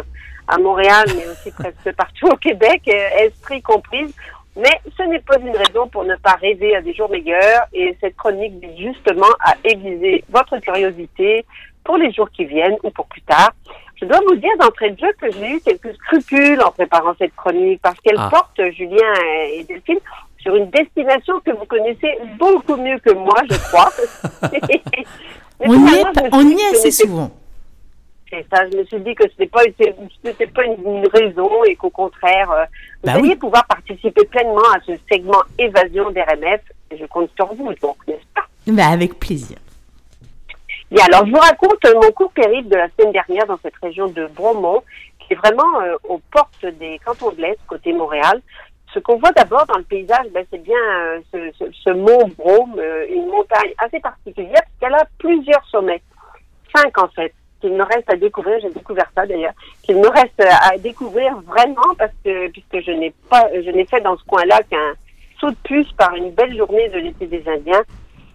à 0.48 0.56
Montréal, 0.56 1.04
mais 1.14 1.28
aussi 1.28 1.50
presque 1.58 1.94
partout 1.98 2.28
au 2.28 2.36
Québec, 2.36 2.88
esprit 2.88 3.60
comprise. 3.60 4.14
Mais 4.60 4.80
ce 4.96 5.02
n'est 5.04 5.20
pas 5.20 5.38
une 5.38 5.56
raison 5.56 5.88
pour 5.88 6.04
ne 6.04 6.16
pas 6.16 6.34
rêver 6.34 6.76
à 6.76 6.82
des 6.82 6.92
jours 6.92 7.10
meilleurs 7.10 7.66
et 7.72 7.96
cette 8.00 8.16
chronique 8.16 8.52
vise 8.62 8.92
justement 8.92 9.32
à 9.40 9.54
aiguiser 9.64 10.22
votre 10.28 10.58
curiosité 10.58 11.44
pour 11.84 11.96
les 11.96 12.12
jours 12.12 12.30
qui 12.30 12.44
viennent 12.44 12.76
ou 12.82 12.90
pour 12.90 13.06
plus 13.06 13.22
tard. 13.22 13.52
Je 13.96 14.04
dois 14.04 14.20
vous 14.26 14.36
dire 14.36 14.50
d'entrée 14.58 14.90
de 14.90 14.98
jeu 14.98 15.12
que 15.20 15.30
j'ai 15.30 15.50
eu 15.52 15.60
quelques 15.60 15.94
scrupules 15.94 16.60
en 16.62 16.70
préparant 16.72 17.14
cette 17.18 17.34
chronique 17.36 17.80
parce 17.82 17.98
qu'elle 18.00 18.18
ah. 18.18 18.28
porte, 18.30 18.60
Julien 18.72 19.14
et 19.52 19.64
Delphine, 19.64 19.98
sur 20.38 20.54
une 20.56 20.70
destination 20.70 21.40
que 21.40 21.50
vous 21.52 21.66
connaissez 21.66 22.18
beaucoup 22.38 22.76
mieux 22.76 22.98
que 22.98 23.12
moi, 23.12 23.36
je 23.50 23.56
crois. 23.68 23.90
on 25.60 25.86
y 25.86 25.94
est, 25.94 26.04
on 26.32 26.48
y 26.48 26.60
est 26.60 26.70
assez 26.76 26.90
souvent. 26.90 27.30
C'est 28.30 28.46
ça, 28.48 28.62
je 28.70 28.78
me 28.78 28.84
suis 28.84 29.00
dit 29.00 29.14
que 29.14 29.24
ce 29.24 29.40
n'était 29.40 30.46
pas, 30.46 30.62
pas 30.62 30.64
une, 30.64 31.06
raison 31.08 31.64
et 31.64 31.74
qu'au 31.74 31.90
contraire, 31.90 32.50
euh, 32.52 32.64
vous 33.02 33.06
bah 33.06 33.14
alliez 33.14 33.34
pouvoir 33.34 33.66
participer 33.66 34.24
pleinement 34.26 34.70
à 34.72 34.80
ce 34.86 34.92
segment 35.10 35.42
évasion 35.58 36.10
d'RMF. 36.12 36.60
Et 36.92 36.98
je 36.98 37.06
compte 37.06 37.30
sur 37.34 37.52
vous, 37.54 37.74
donc, 37.82 37.96
n'est-ce 38.06 38.26
pas? 38.32 38.46
Bah, 38.68 38.86
Avec 38.92 39.18
plaisir. 39.18 39.58
Bien, 40.92 41.04
alors 41.06 41.26
je 41.26 41.32
vous 41.32 41.38
raconte 41.38 41.84
mon 41.94 42.12
court 42.12 42.30
périple 42.32 42.68
de 42.68 42.76
la 42.76 42.88
semaine 42.90 43.12
dernière 43.12 43.46
dans 43.46 43.58
cette 43.62 43.76
région 43.82 44.06
de 44.08 44.26
Bromont, 44.26 44.82
qui 45.18 45.32
est 45.32 45.36
vraiment 45.36 45.80
euh, 45.82 45.96
aux 46.08 46.20
portes 46.30 46.66
des 46.78 47.00
cantons 47.04 47.32
de 47.32 47.40
l'Est, 47.40 47.58
côté 47.66 47.92
Montréal. 47.92 48.40
Ce 48.94 49.00
qu'on 49.00 49.18
voit 49.18 49.32
d'abord 49.32 49.66
dans 49.66 49.78
le 49.78 49.84
paysage, 49.84 50.26
ben, 50.32 50.44
c'est 50.50 50.62
bien 50.62 50.76
euh, 50.76 51.20
ce, 51.32 51.66
ce, 51.84 51.90
mont 51.90 52.28
Brome, 52.36 52.80
une 53.08 53.26
montagne 53.26 53.72
assez 53.78 53.98
particulière, 54.00 54.54
parce 54.54 54.78
qu'elle 54.80 54.94
a 54.94 55.04
plusieurs 55.18 55.64
sommets. 55.66 56.02
Cinq 56.74 56.96
en 56.98 57.08
fait 57.08 57.32
qu'il 57.60 57.72
me 57.72 57.82
reste 57.82 58.08
à 58.08 58.16
découvrir, 58.16 58.58
j'ai 58.60 58.70
découvert 58.70 59.10
ça 59.14 59.26
d'ailleurs, 59.26 59.52
qu'il 59.82 59.96
me 59.96 60.08
reste 60.08 60.40
à 60.40 60.76
découvrir 60.78 61.36
vraiment 61.40 61.94
parce 61.98 62.12
que 62.24 62.48
puisque 62.48 62.84
je 62.84 62.92
n'ai 62.92 63.12
pas, 63.28 63.48
je 63.54 63.70
n'ai 63.70 63.84
fait 63.86 64.00
dans 64.00 64.16
ce 64.16 64.24
coin-là 64.24 64.60
qu'un 64.70 64.94
saut 65.40 65.50
de 65.50 65.56
puce 65.64 65.92
par 65.92 66.14
une 66.14 66.30
belle 66.30 66.56
journée 66.56 66.88
de 66.88 66.98
l'été 66.98 67.26
des 67.26 67.42
Indiens, 67.48 67.82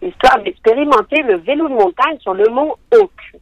histoire 0.02 0.40
d'expérimenter 0.44 1.22
le 1.24 1.38
vélo 1.38 1.68
de 1.68 1.74
montagne 1.74 2.18
sur 2.20 2.34
le 2.34 2.48
mont 2.50 2.76
Hawk. 2.94 3.36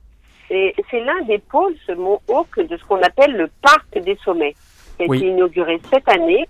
Et 0.50 0.76
c'est 0.92 1.00
l'un 1.00 1.22
des 1.24 1.40
pôles, 1.40 1.76
ce 1.88 1.94
mont 1.94 2.20
Hawk, 2.28 2.60
de 2.60 2.78
ce 2.78 2.84
qu'on 2.86 3.02
appelle 3.02 3.36
le 3.36 3.50
parc 3.62 3.98
des 3.98 4.18
sommets, 4.24 4.56
qui 4.98 5.04
a 5.04 5.06
été 5.06 5.28
inauguré 5.28 5.80
cette 5.92 6.08
année 6.10 6.48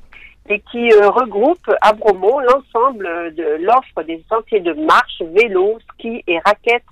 et 0.49 0.59
qui 0.71 0.91
euh, 0.91 1.09
regroupe 1.09 1.71
à 1.81 1.93
Bromont 1.93 2.39
l'ensemble 2.39 3.33
de 3.33 3.63
l'offre 3.63 4.03
des 4.05 4.21
sentiers 4.27 4.59
de 4.59 4.73
marche, 4.73 5.21
vélo, 5.21 5.79
ski 5.93 6.21
et 6.27 6.39
raquettes 6.39 6.83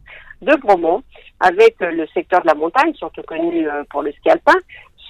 de 0.41 0.55
Bromont 0.57 1.03
avec 1.39 1.75
le 1.79 2.05
secteur 2.13 2.41
de 2.41 2.47
la 2.47 2.53
montagne, 2.53 2.93
surtout 2.95 3.21
connu 3.23 3.67
euh, 3.67 3.83
pour 3.89 4.01
le 4.01 4.11
ski 4.11 4.29
alpin, 4.29 4.55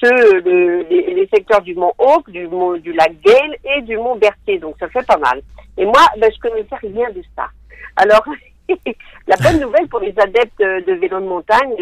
ceux, 0.03 0.39
les, 0.39 1.29
secteurs 1.33 1.61
du 1.61 1.75
mont 1.75 1.93
Hawk, 2.00 2.29
du, 2.29 2.47
mont, 2.47 2.71
lac 2.71 3.13
Gale 3.21 3.55
et 3.63 3.81
du 3.81 3.97
mont 3.97 4.15
Berthier. 4.15 4.57
Donc 4.57 4.75
ça 4.79 4.88
fait 4.89 5.05
pas 5.05 5.17
mal. 5.17 5.41
Et 5.77 5.85
moi, 5.85 6.01
ben, 6.17 6.31
je 6.33 6.39
connaissais 6.39 6.75
rien 6.81 7.09
de 7.11 7.21
ça. 7.35 7.47
Alors, 7.97 8.25
la 9.27 9.35
bonne 9.38 9.59
nouvelle 9.59 9.88
pour 9.88 10.00
les 10.00 10.13
adeptes 10.17 10.59
de 10.59 10.93
vélo 10.93 11.19
de 11.19 11.25
montagne, 11.25 11.75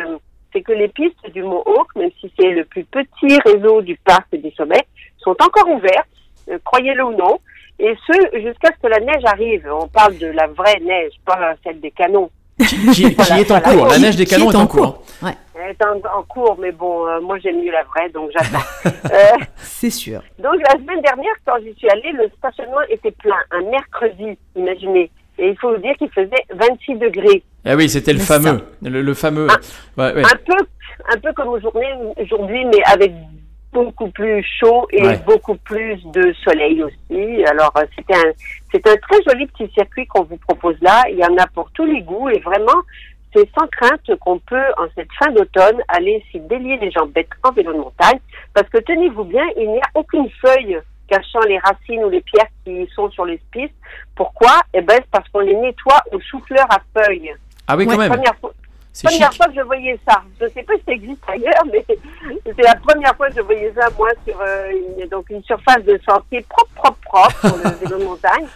c'est 0.51 0.61
que 0.61 0.73
les 0.73 0.89
pistes 0.89 1.29
du 1.31 1.43
mont 1.43 1.63
Hawk, 1.65 1.95
même 1.95 2.11
si 2.19 2.31
c'est 2.37 2.49
le 2.49 2.65
plus 2.65 2.83
petit 2.85 3.39
réseau 3.45 3.81
du 3.81 3.95
parc 3.97 4.27
des 4.31 4.51
sommets, 4.51 4.87
sont 5.17 5.35
encore 5.41 5.69
ouvertes, 5.69 6.07
euh, 6.49 6.57
croyez-le 6.63 7.03
ou 7.03 7.11
non, 7.11 7.39
et 7.79 7.95
ce, 8.05 8.41
jusqu'à 8.41 8.71
ce 8.73 8.81
que 8.81 8.87
la 8.87 8.99
neige 8.99 9.23
arrive. 9.25 9.69
On 9.71 9.87
parle 9.87 10.17
de 10.17 10.27
la 10.27 10.47
vraie 10.47 10.79
neige, 10.81 11.13
pas 11.25 11.55
celle 11.63 11.79
des 11.79 11.91
canons. 11.91 12.29
Qui, 12.93 13.05
est 13.05 13.51
en 13.51 13.61
cours. 13.61 13.87
La 13.87 13.99
neige 13.99 14.15
des 14.15 14.25
canons 14.25 14.51
est, 14.51 14.55
en 14.55 14.67
cours. 14.67 15.03
Ouais. 15.21 15.31
Elle 15.55 15.71
est 15.71 15.83
en, 15.83 16.23
cours, 16.23 16.57
mais 16.59 16.71
bon, 16.71 17.07
euh, 17.07 17.19
moi 17.21 17.37
j'aime 17.39 17.61
mieux 17.61 17.71
la 17.71 17.83
vraie, 17.83 18.09
donc 18.09 18.31
j'attends. 18.33 18.65
euh, 18.85 19.45
C'est 19.57 19.89
sûr. 19.89 20.21
Donc 20.39 20.55
la 20.67 20.73
semaine 20.79 21.01
dernière, 21.01 21.33
quand 21.45 21.57
j'y 21.63 21.73
suis 21.75 21.89
allée, 21.89 22.11
le 22.13 22.29
stationnement 22.37 22.81
était 22.89 23.11
plein. 23.11 23.37
Un 23.51 23.61
mercredi, 23.69 24.37
imaginez. 24.55 25.11
Et 25.37 25.49
il 25.49 25.57
faut 25.57 25.73
vous 25.73 25.81
dire 25.81 25.95
qu'il 25.97 26.09
faisait 26.09 26.45
26 26.53 26.95
degrés. 26.95 27.43
Ah 27.65 27.75
oui, 27.75 27.89
c'était 27.89 28.13
le 28.13 28.19
fameux, 28.19 28.61
le, 28.81 29.13
fameux. 29.13 29.47
Un, 29.49 30.03
ouais, 30.03 30.13
ouais. 30.15 30.23
un 30.23 30.37
peu, 30.45 30.65
un 31.13 31.19
peu 31.19 31.33
comme 31.33 31.49
aujourd'hui, 31.49 32.65
mais 32.65 32.83
avec 32.85 33.11
beaucoup 33.71 34.09
plus 34.09 34.43
chaud 34.59 34.88
et 34.91 35.15
beaucoup 35.25 35.55
plus 35.55 36.03
de 36.05 36.33
soleil 36.43 36.83
aussi. 36.83 37.45
Alors 37.45 37.71
euh, 37.77 37.85
c'était 37.95 38.15
un 38.15 38.31
c'est 38.71 38.88
un 38.88 38.95
très 38.97 39.21
joli 39.27 39.47
petit 39.47 39.71
circuit 39.73 40.07
qu'on 40.07 40.23
vous 40.23 40.38
propose 40.38 40.75
là. 40.81 41.03
Il 41.11 41.17
y 41.17 41.25
en 41.25 41.38
a 41.38 41.47
pour 41.47 41.69
tous 41.71 41.85
les 41.85 42.01
goûts 42.01 42.29
et 42.29 42.39
vraiment 42.39 42.81
c'est 43.35 43.47
sans 43.57 43.67
crainte 43.67 44.15
qu'on 44.21 44.39
peut 44.39 44.69
en 44.77 44.88
cette 44.95 45.11
fin 45.19 45.31
d'automne 45.31 45.81
aller 45.88 46.23
s'y 46.31 46.39
délier 46.39 46.77
les 46.77 46.91
jambettes 46.91 47.29
en 47.43 47.51
vélo 47.51 47.73
de 47.73 47.77
montagne 47.77 48.19
parce 48.53 48.67
que 48.69 48.79
tenez-vous 48.79 49.25
bien, 49.25 49.45
il 49.55 49.69
n'y 49.69 49.79
a 49.79 49.89
aucune 49.93 50.29
feuille 50.41 50.79
cachant 51.07 51.41
les 51.47 51.59
racines 51.59 52.03
ou 52.03 52.09
les 52.09 52.21
pierres 52.21 52.47
qui 52.65 52.88
sont 52.95 53.09
sur 53.11 53.25
les 53.25 53.39
pistes. 53.51 53.73
Pourquoi? 54.15 54.61
Eh 54.73 54.81
ben 54.81 54.95
c'est 54.95 55.11
parce 55.11 55.27
qu'on 55.29 55.39
les 55.39 55.55
nettoie 55.55 56.01
au 56.11 56.19
souffleur 56.21 56.65
à 56.69 56.79
feuilles. 56.93 57.33
Ah 57.67 57.75
oui, 57.77 57.85
quand 57.85 57.97
même. 57.97 58.11
Première 58.11 58.35
fois 59.34 59.48
que 59.48 59.55
je 59.55 59.62
voyais 59.62 60.00
ça. 60.08 60.22
Je 60.39 60.46
ne 60.46 60.50
sais 60.50 60.63
pas 60.63 60.74
si 60.75 60.84
ça 60.86 60.91
existe 60.91 61.22
ailleurs, 61.27 61.63
mais 61.72 61.86
c'est 62.46 62.62
la 62.62 62.75
première 62.75 63.15
fois 63.15 63.29
que 63.29 63.36
je 63.36 63.41
voyais 63.41 63.74
ça, 63.75 63.89
moi, 63.98 64.10
sur 64.27 64.39
euh, 64.41 64.72
une, 64.98 65.08
donc 65.08 65.29
une 65.29 65.43
surface 65.43 65.84
de 65.84 66.00
sentier 66.08 66.46
propre, 66.50 66.72
propre, 66.75 67.00
propre 67.03 67.50
pour 67.50 67.58
le 67.58 67.69
vélo 67.81 68.00
de 68.00 68.03
montagne. 68.03 68.48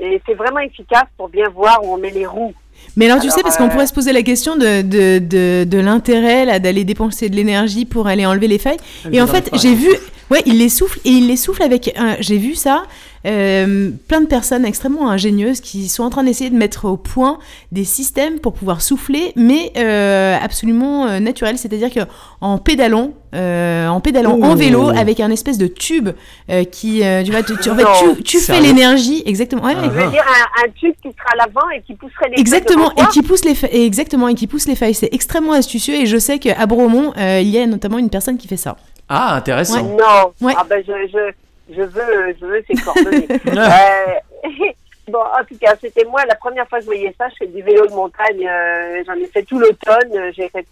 Et 0.00 0.22
c'est 0.26 0.34
vraiment 0.34 0.60
efficace 0.60 1.06
pour 1.16 1.28
bien 1.28 1.48
voir 1.48 1.82
où 1.82 1.94
on 1.94 1.98
met 1.98 2.10
les 2.10 2.26
roues. 2.26 2.54
Mais 2.96 3.08
alors, 3.08 3.22
tu 3.22 3.30
sais, 3.30 3.42
parce 3.42 3.56
qu'on 3.56 3.66
euh, 3.66 3.68
pourrait 3.68 3.86
se 3.86 3.92
poser 3.92 4.12
la 4.12 4.22
question 4.22 4.56
de, 4.56 4.82
de, 4.82 5.18
de, 5.18 5.64
de 5.64 5.78
l'intérêt 5.78 6.58
d'aller 6.58 6.84
dépenser 6.84 7.28
de 7.28 7.36
l'énergie 7.36 7.84
pour 7.84 8.08
aller 8.08 8.26
enlever 8.26 8.48
les 8.48 8.58
feuilles. 8.58 8.78
Et 9.12 9.22
en 9.22 9.26
fait, 9.26 9.50
j'ai 9.54 9.74
vu, 9.74 9.88
ouais, 10.30 10.42
il 10.46 10.58
les 10.58 10.68
souffle 10.68 10.98
et 11.04 11.10
il 11.10 11.28
les 11.28 11.36
souffle 11.36 11.62
avec 11.62 11.94
un, 11.96 12.16
j'ai 12.20 12.38
vu 12.38 12.54
ça, 12.54 12.84
euh, 13.26 13.90
plein 14.06 14.20
de 14.20 14.26
personnes 14.26 14.64
extrêmement 14.64 15.10
ingénieuses 15.10 15.60
qui 15.60 15.88
sont 15.88 16.04
en 16.04 16.10
train 16.10 16.22
d'essayer 16.22 16.50
de 16.50 16.56
mettre 16.56 16.84
au 16.84 16.96
point 16.96 17.38
des 17.72 17.84
systèmes 17.84 18.38
pour 18.38 18.52
pouvoir 18.52 18.80
souffler, 18.80 19.32
mais 19.34 19.72
euh, 19.76 20.36
absolument 20.40 21.06
euh, 21.06 21.18
naturel, 21.18 21.58
c'est-à-dire 21.58 21.92
que 21.92 22.00
en 22.40 22.58
pédalant, 22.58 23.12
en 23.34 24.00
pédalant 24.00 24.40
en 24.40 24.54
vélo 24.54 24.88
avec 24.88 25.20
un 25.20 25.30
espèce 25.30 25.58
de 25.58 25.66
tube 25.66 26.10
qui, 26.70 27.02
tu 27.24 27.30
vois, 27.30 27.42
tu, 27.42 27.70
en 27.70 27.76
fait, 27.76 28.14
tu, 28.16 28.22
tu 28.22 28.38
fais 28.38 28.60
l'énergie, 28.60 29.22
exactement. 29.26 29.64
Ouais, 29.64 29.74
Je 29.74 29.88
veux 29.88 30.10
dire 30.10 30.24
un, 30.64 30.70
tube 30.70 30.94
qui 31.02 31.08
sera 31.08 31.32
à 31.32 31.36
l'avant 31.36 31.68
et 31.76 31.82
qui 31.82 31.94
pousserait 31.94 32.30
les 32.30 32.40
exactement 32.40 32.67
et 32.96 33.06
qui 33.12 33.22
pousse 33.22 33.44
les 33.44 33.54
feuilles, 33.54 33.84
exactement 33.84 34.28
et 34.28 34.34
qui 34.34 34.46
pousse 34.46 34.66
les 34.66 34.76
feuilles. 34.76 34.94
C'est 34.94 35.12
extrêmement 35.12 35.52
astucieux 35.52 35.94
et 35.94 36.06
je 36.06 36.18
sais 36.18 36.38
qu'à 36.38 36.66
Bromont, 36.66 37.12
il 37.16 37.48
y 37.48 37.58
a 37.58 37.66
notamment 37.66 37.98
une 37.98 38.10
personne 38.10 38.38
qui 38.38 38.48
fait 38.48 38.56
ça. 38.56 38.76
Ah, 39.08 39.36
intéressant. 39.36 39.82
Non. 39.82 40.32
Ah 40.56 40.64
ben 40.68 40.84
je, 40.86 40.92
je 41.10 41.32
je 41.70 41.82
veux, 41.82 42.36
je 42.40 42.46
veux 42.46 42.64
ses 42.66 42.82
coordonnées. 42.82 43.28
euh, 43.46 44.48
bon, 45.08 45.18
en 45.18 45.44
tout 45.44 45.58
cas, 45.60 45.74
c'était 45.80 46.04
moi 46.04 46.24
la 46.26 46.34
première 46.34 46.66
fois 46.68 46.78
que 46.78 46.84
je 46.84 46.90
voyais 46.90 47.14
ça. 47.18 47.28
Je 47.30 47.36
fais 47.40 47.46
du 47.46 47.62
vélo 47.62 47.86
de 47.86 47.92
montagne. 47.92 48.46
Euh, 48.46 49.02
J'en 49.06 49.14
ai 49.14 49.26
fait 49.26 49.42
tout 49.42 49.58
l'automne. 49.58 50.32
J'ai 50.34 50.46
été 50.46 50.64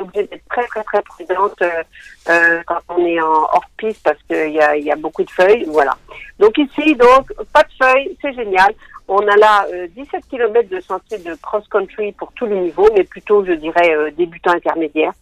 obligée 0.00 0.26
d'être 0.26 0.48
très, 0.50 0.66
très, 0.66 0.82
très 0.82 1.02
prudente 1.02 1.62
euh, 1.62 1.82
euh, 2.30 2.62
quand 2.66 2.80
on 2.88 3.04
est 3.04 3.20
en 3.20 3.32
hors 3.32 3.64
piste 3.76 4.02
parce 4.02 4.18
qu'il 4.28 4.52
y 4.52 4.60
a, 4.60 4.76
y 4.76 4.90
a 4.90 4.96
beaucoup 4.96 5.22
de 5.22 5.30
feuilles. 5.30 5.64
Voilà. 5.68 5.96
Donc 6.38 6.58
ici, 6.58 6.96
donc 6.96 7.32
pas 7.52 7.62
de 7.62 7.84
feuilles, 7.84 8.16
c'est 8.20 8.34
génial. 8.34 8.74
On 9.06 9.18
a 9.18 9.36
là 9.36 9.66
17 9.94 10.26
km 10.30 10.68
de 10.68 10.80
sentiers 10.80 11.18
de 11.18 11.34
cross-country 11.34 12.12
pour 12.12 12.32
tous 12.32 12.46
les 12.46 12.58
niveaux, 12.58 12.88
mais 12.96 13.04
plutôt, 13.04 13.44
je 13.44 13.52
dirais, 13.52 14.12
débutants 14.16 14.52
intermédiaires. 14.52 15.12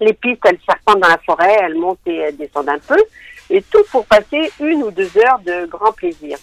Les 0.00 0.12
pistes, 0.12 0.42
elles 0.46 0.58
serpentent 0.66 1.00
dans 1.00 1.08
la 1.08 1.18
forêt, 1.18 1.56
elles 1.62 1.74
montent 1.76 1.98
et 2.06 2.16
elles 2.16 2.36
descendent 2.36 2.68
un 2.68 2.78
peu 2.78 2.98
et 3.50 3.62
tout 3.62 3.82
pour 3.90 4.06
passer 4.06 4.50
une 4.60 4.84
ou 4.84 4.90
deux 4.90 5.10
heures 5.18 5.40
de 5.44 5.66
grand 5.66 5.92
plaisir. 5.92 6.38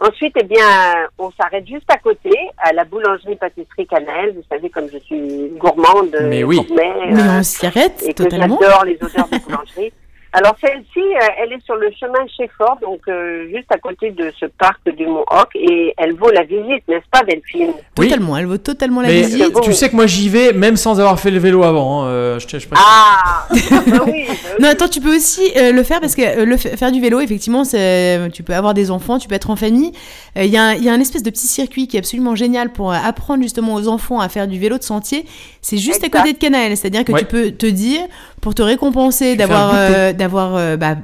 Ensuite, 0.00 0.34
eh 0.40 0.44
bien, 0.44 1.08
on 1.18 1.30
s'arrête 1.32 1.66
juste 1.66 1.90
à 1.90 1.98
côté, 1.98 2.30
à 2.58 2.72
la 2.72 2.84
boulangerie-pâtisserie 2.84 3.86
Cannelle. 3.86 4.34
Vous 4.36 4.44
savez, 4.48 4.70
comme 4.70 4.88
je 4.92 4.98
suis 4.98 5.48
gourmande, 5.56 6.16
mais 6.22 6.44
oui, 6.44 6.60
mais 6.70 7.12
on 7.12 7.42
s'y 7.42 7.66
arrête 7.66 8.04
et 8.06 8.14
totalement. 8.14 8.56
que 8.56 8.64
j'adore 8.64 8.84
les 8.84 8.96
odeurs 9.02 9.28
de 9.28 9.38
boulangerie. 9.44 9.92
Alors 10.32 10.54
celle-ci, 10.60 10.98
euh, 11.00 11.26
elle 11.42 11.52
est 11.54 11.64
sur 11.64 11.74
le 11.76 11.88
chemin 11.98 12.18
chez 12.36 12.50
Ford, 12.58 12.76
donc 12.82 13.00
euh, 13.08 13.46
juste 13.48 13.70
à 13.72 13.78
côté 13.78 14.10
de 14.10 14.30
ce 14.38 14.44
parc 14.46 14.80
du 14.94 15.06
Mont 15.06 15.24
Hoc, 15.30 15.48
et 15.54 15.94
elle 15.96 16.12
vaut 16.14 16.30
la 16.30 16.42
visite, 16.44 16.86
n'est-ce 16.86 17.08
pas, 17.10 17.22
Delphine? 17.24 17.72
Oui. 17.98 18.08
Totalement, 18.08 18.36
elle 18.36 18.46
vaut 18.46 18.58
totalement 18.58 19.00
la 19.00 19.08
Mais 19.08 19.22
visite. 19.22 19.60
tu 19.62 19.72
sais 19.72 19.88
que 19.88 19.96
moi 19.96 20.06
j'y 20.06 20.28
vais 20.28 20.52
même 20.52 20.76
sans 20.76 21.00
avoir 21.00 21.18
fait 21.18 21.30
le 21.30 21.38
vélo 21.38 21.62
avant. 21.62 22.02
hein, 22.04 22.08
euh, 22.08 22.38
je, 22.38 22.46
te- 22.46 22.58
je 22.58 22.68
précise. 22.68 22.86
Ah 22.88 23.46
bah 23.50 23.60
oui, 23.60 23.82
bah 23.90 24.02
oui. 24.06 24.26
Non, 24.60 24.68
attends, 24.68 24.88
tu 24.88 25.00
peux 25.00 25.14
aussi 25.16 25.50
euh, 25.56 25.72
le 25.72 25.82
faire 25.82 26.00
parce 26.00 26.14
que 26.14 26.22
euh, 26.22 26.44
le 26.44 26.56
fa- 26.56 26.76
faire 26.76 26.92
du 26.92 27.00
vélo, 27.00 27.20
effectivement, 27.20 27.64
c'est, 27.64 28.28
tu 28.32 28.42
peux 28.42 28.54
avoir 28.54 28.74
des 28.74 28.90
enfants, 28.90 29.18
tu 29.18 29.28
peux 29.28 29.34
être 29.34 29.50
en 29.50 29.56
famille. 29.56 29.92
Euh, 30.36 30.44
Il 30.44 30.50
y, 30.50 30.56
a 30.58 30.62
un- 30.62 30.74
il 30.74 30.84
y 30.84 30.88
a 30.88 30.92
un 30.92 31.00
espèce 31.00 31.22
de 31.22 31.30
petit 31.30 31.46
circuit 31.46 31.88
qui 31.88 31.96
est 31.96 32.00
absolument 32.00 32.34
génial 32.34 32.70
pour 32.70 32.92
euh, 32.92 32.96
apprendre 33.02 33.42
justement 33.42 33.74
aux 33.74 33.88
enfants 33.88 34.20
à 34.20 34.28
faire 34.28 34.46
du 34.46 34.58
vélo 34.58 34.76
de 34.78 34.82
sentier. 34.82 35.24
C'est 35.62 35.78
juste 35.78 36.02
Exact. 36.04 36.14
à 36.14 36.18
côté 36.20 36.32
de 36.34 36.38
Canal, 36.38 36.76
c'est-à-dire 36.76 37.04
que 37.04 37.12
Ouais. 37.12 37.20
tu 37.20 37.26
peux 37.26 37.50
te 37.50 37.66
dire, 37.66 38.00
pour 38.40 38.54
te 38.54 38.62
récompenser 38.62 39.36
d'avoir, 39.36 39.72
d'avoir 40.18 40.54
euh, 40.56 40.76
bah, 40.76 40.96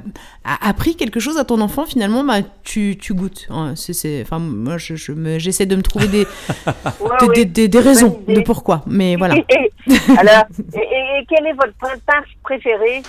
appris 0.61 0.95
quelque 0.95 1.19
chose 1.19 1.37
à 1.39 1.43
ton 1.45 1.59
enfant, 1.61 1.85
finalement, 1.85 2.23
bah, 2.23 2.41
tu, 2.63 2.95
tu 3.01 3.15
goûtes. 3.15 3.47
Hein, 3.49 3.73
c'est, 3.75 4.21
enfin, 4.21 4.37
moi, 4.37 4.77
je, 4.77 4.95
je 4.95 5.11
me- 5.13 5.39
j'essaie 5.39 5.65
de 5.65 5.75
me 5.75 5.81
trouver 5.81 6.07
des, 6.07 6.27
Ouais, 6.99 7.09
des, 7.21 7.25
oui. 7.27 7.33
des- 7.35 7.45
des- 7.45 7.67
des 7.67 7.79
raisons 7.79 8.19
de 8.27 8.41
pourquoi. 8.41 8.83
Mais 8.85 9.15
voilà. 9.17 9.33
Alors, 10.17 10.43
et, 10.75 10.77
et- 10.77 11.19
et 11.21 11.25
quel 11.27 11.47
est 11.47 11.53
votre 11.53 11.73
pain 11.81 11.87
pain 12.05 12.21
préféré? 12.43 13.01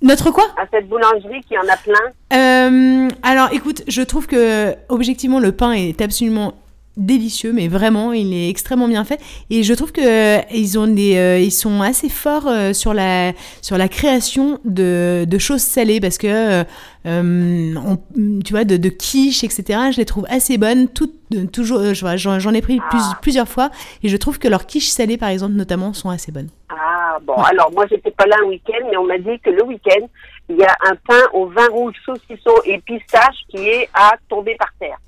Notre 0.00 0.30
quoi? 0.30 0.44
À 0.56 0.64
cette 0.72 0.88
boulangerie 0.88 1.40
qui 1.48 1.58
en 1.58 1.62
a 1.62 1.76
plein 1.76 2.12
Euh, 2.32 3.08
alors, 3.24 3.48
écoute, 3.52 3.82
je 3.88 4.02
trouve 4.02 4.28
que 4.28 4.72
objectivement 4.88 5.40
le 5.40 5.50
pain 5.50 5.72
est 5.72 6.00
absolument 6.00 6.54
délicieux, 6.98 7.52
mais 7.52 7.68
vraiment, 7.68 8.12
il 8.12 8.34
est 8.34 8.50
extrêmement 8.50 8.88
bien 8.88 9.04
fait. 9.04 9.20
Et 9.50 9.62
je 9.62 9.72
trouve 9.72 9.92
que 9.92 10.00
euh, 10.02 10.42
ils 10.52 10.78
ont 10.78 10.86
des, 10.86 11.16
euh, 11.16 11.38
ils 11.38 11.50
sont 11.52 11.80
assez 11.80 12.08
forts 12.10 12.46
euh, 12.48 12.72
sur 12.74 12.92
la 12.92 13.32
sur 13.62 13.78
la 13.78 13.88
création 13.88 14.58
de, 14.64 15.24
de 15.26 15.38
choses 15.38 15.62
salées 15.62 16.00
parce 16.00 16.18
que 16.18 16.64
on- 17.06 17.98
tu 18.44 18.52
vois 18.52 18.64
de, 18.64 18.76
de 18.76 18.88
quiche, 18.90 19.44
etc. 19.44 19.62
Je 19.92 19.96
les 19.96 20.04
trouve 20.04 20.26
assez 20.28 20.58
bonnes. 20.58 20.88
Toutes, 20.88 21.14
toujours, 21.52 21.80
j'en 21.94 22.52
ai 22.54 22.60
pris 22.60 22.80
plus- 22.90 23.00
plusieurs 23.22 23.48
fois 23.48 23.70
et 24.02 24.08
je 24.08 24.16
trouve 24.16 24.38
que 24.38 24.48
leurs 24.48 24.66
quiches 24.66 24.88
salées, 24.88 25.16
par 25.16 25.28
exemple, 25.30 25.54
notamment, 25.54 25.92
sont 25.94 26.10
assez 26.10 26.32
bonnes. 26.32 26.48
Ah, 26.68 27.16
bon, 27.22 27.34
alors 27.34 27.72
moi, 27.72 27.86
j'étais 27.88 28.10
pas 28.10 28.26
là 28.26 28.36
un 28.44 28.48
week-end, 28.48 28.86
mais 28.90 28.96
on 28.96 29.04
m'a 29.06 29.18
dit 29.18 29.38
que 29.42 29.50
le 29.50 29.64
week-end, 29.64 30.06
il 30.50 30.56
y 30.56 30.64
a 30.64 30.74
un 30.90 30.94
pain 31.06 31.22
au 31.32 31.46
vin 31.46 31.66
rouge, 31.70 31.94
saucisson 32.04 32.52
et 32.64 32.78
pistache 32.80 33.36
qui 33.48 33.58
est 33.68 33.88
à 33.94 34.12
tomber 34.28 34.54
par 34.58 34.68
terre. 34.78 34.98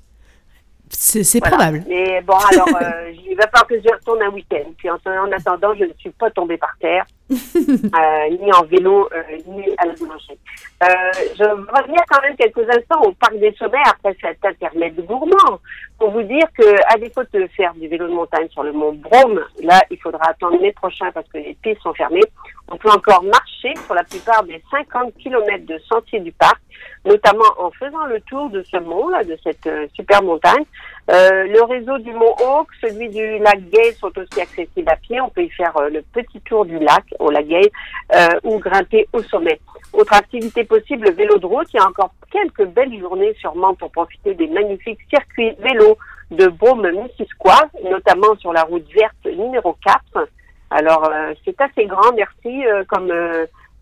C'est 0.93 1.39
Voilà. 1.39 1.55
probable. 1.57 1.83
Mais 1.87 2.21
bon, 2.21 2.35
alors, 2.51 2.67
euh, 2.81 3.11
il 3.27 3.35
va 3.35 3.43
falloir 3.47 3.67
que 3.67 3.75
je 3.81 3.89
retourne 3.93 4.21
un 4.21 4.29
week-end. 4.29 4.69
Puis 4.77 4.89
en, 4.89 4.95
en 5.05 5.31
attendant, 5.31 5.73
je 5.75 5.85
ne 5.85 5.93
suis 5.97 6.11
pas 6.11 6.29
tombée 6.31 6.57
par 6.57 6.75
terre, 6.79 7.05
euh, 7.31 8.37
ni 8.39 8.51
en 8.53 8.63
vélo, 8.63 9.07
euh, 9.13 9.21
ni 9.47 9.63
à 9.77 9.85
la 9.85 9.93
boulangerie. 9.93 10.37
Euh, 10.83 10.87
je 11.37 11.43
reviens 11.43 12.03
quand 12.09 12.21
même 12.21 12.35
quelques 12.35 12.67
instants 12.69 13.01
au 13.03 13.11
Parc 13.13 13.37
des 13.37 13.53
Sommets 13.57 13.77
après 13.85 14.15
cet 14.19 14.43
intermède 14.43 14.95
gourmand 15.05 15.59
pour 15.99 16.11
vous 16.11 16.23
dire 16.23 16.45
que 16.57 16.75
à 16.93 16.97
défaut 16.97 17.21
de 17.31 17.47
faire 17.55 17.73
du 17.75 17.87
vélo 17.87 18.07
de 18.07 18.13
montagne 18.13 18.49
sur 18.49 18.63
le 18.63 18.73
mont 18.73 18.91
Brome, 18.93 19.41
là, 19.63 19.79
il 19.91 19.97
faudra 19.99 20.29
attendre 20.29 20.59
mai 20.59 20.71
prochain 20.73 21.11
parce 21.13 21.27
que 21.29 21.37
les 21.37 21.55
pistes 21.61 21.81
sont 21.83 21.93
fermées. 21.93 22.23
On 22.69 22.77
peut 22.77 22.89
encore 22.89 23.23
marcher 23.23 23.73
sur 23.85 23.93
la 23.93 24.03
plupart 24.03 24.43
des 24.43 24.61
50 24.71 25.13
km 25.21 25.65
de 25.65 25.77
sentiers 25.87 26.19
du 26.21 26.31
parc, 26.31 26.59
notamment 27.05 27.45
en 27.57 27.71
faisant 27.71 28.05
le 28.05 28.21
tour 28.21 28.49
de 28.49 28.63
ce 28.63 28.77
mont, 28.77 29.09
là, 29.09 29.23
de 29.23 29.37
cette 29.43 29.65
euh, 29.67 29.87
super 29.93 30.21
montagne. 30.21 30.63
Euh, 31.09 31.45
le 31.45 31.63
réseau 31.63 31.97
du 31.97 32.11
Mont 32.13 32.35
Hawk, 32.39 32.67
celui 32.79 33.09
du 33.09 33.39
lac 33.39 33.59
Gay 33.69 33.93
sont 33.93 34.11
aussi 34.17 34.39
accessibles 34.39 34.89
à 34.89 34.95
pied. 34.97 35.19
On 35.19 35.29
peut 35.29 35.43
y 35.43 35.49
faire 35.49 35.75
euh, 35.77 35.89
le 35.89 36.01
petit 36.13 36.39
tour 36.41 36.65
du 36.65 36.77
lac 36.79 37.03
au 37.19 37.31
lac 37.31 37.47
Gay 37.47 37.71
ou 38.43 38.59
grimper 38.59 39.07
au 39.13 39.21
sommet. 39.23 39.59
Autre 39.93 40.13
activité 40.13 40.63
possible, 40.63 41.07
le 41.07 41.13
vélo 41.13 41.37
de 41.37 41.45
route. 41.45 41.67
Il 41.73 41.77
y 41.77 41.79
a 41.79 41.87
encore 41.87 42.13
quelques 42.31 42.65
belles 42.67 42.97
journées 42.99 43.33
sûrement 43.39 43.73
pour 43.73 43.91
profiter 43.91 44.33
des 44.33 44.47
magnifiques 44.47 44.99
circuits 45.09 45.53
vélo 45.59 45.97
de 46.29 46.47
Brome-Missisquoi, 46.47 47.69
notamment 47.89 48.35
sur 48.37 48.53
la 48.53 48.63
route 48.63 48.85
verte 48.93 49.25
numéro 49.25 49.75
4. 49.85 50.27
Alors 50.69 51.11
c'est 51.43 51.59
assez 51.59 51.85
grand, 51.85 52.13
merci, 52.15 52.63
comme 52.87 53.11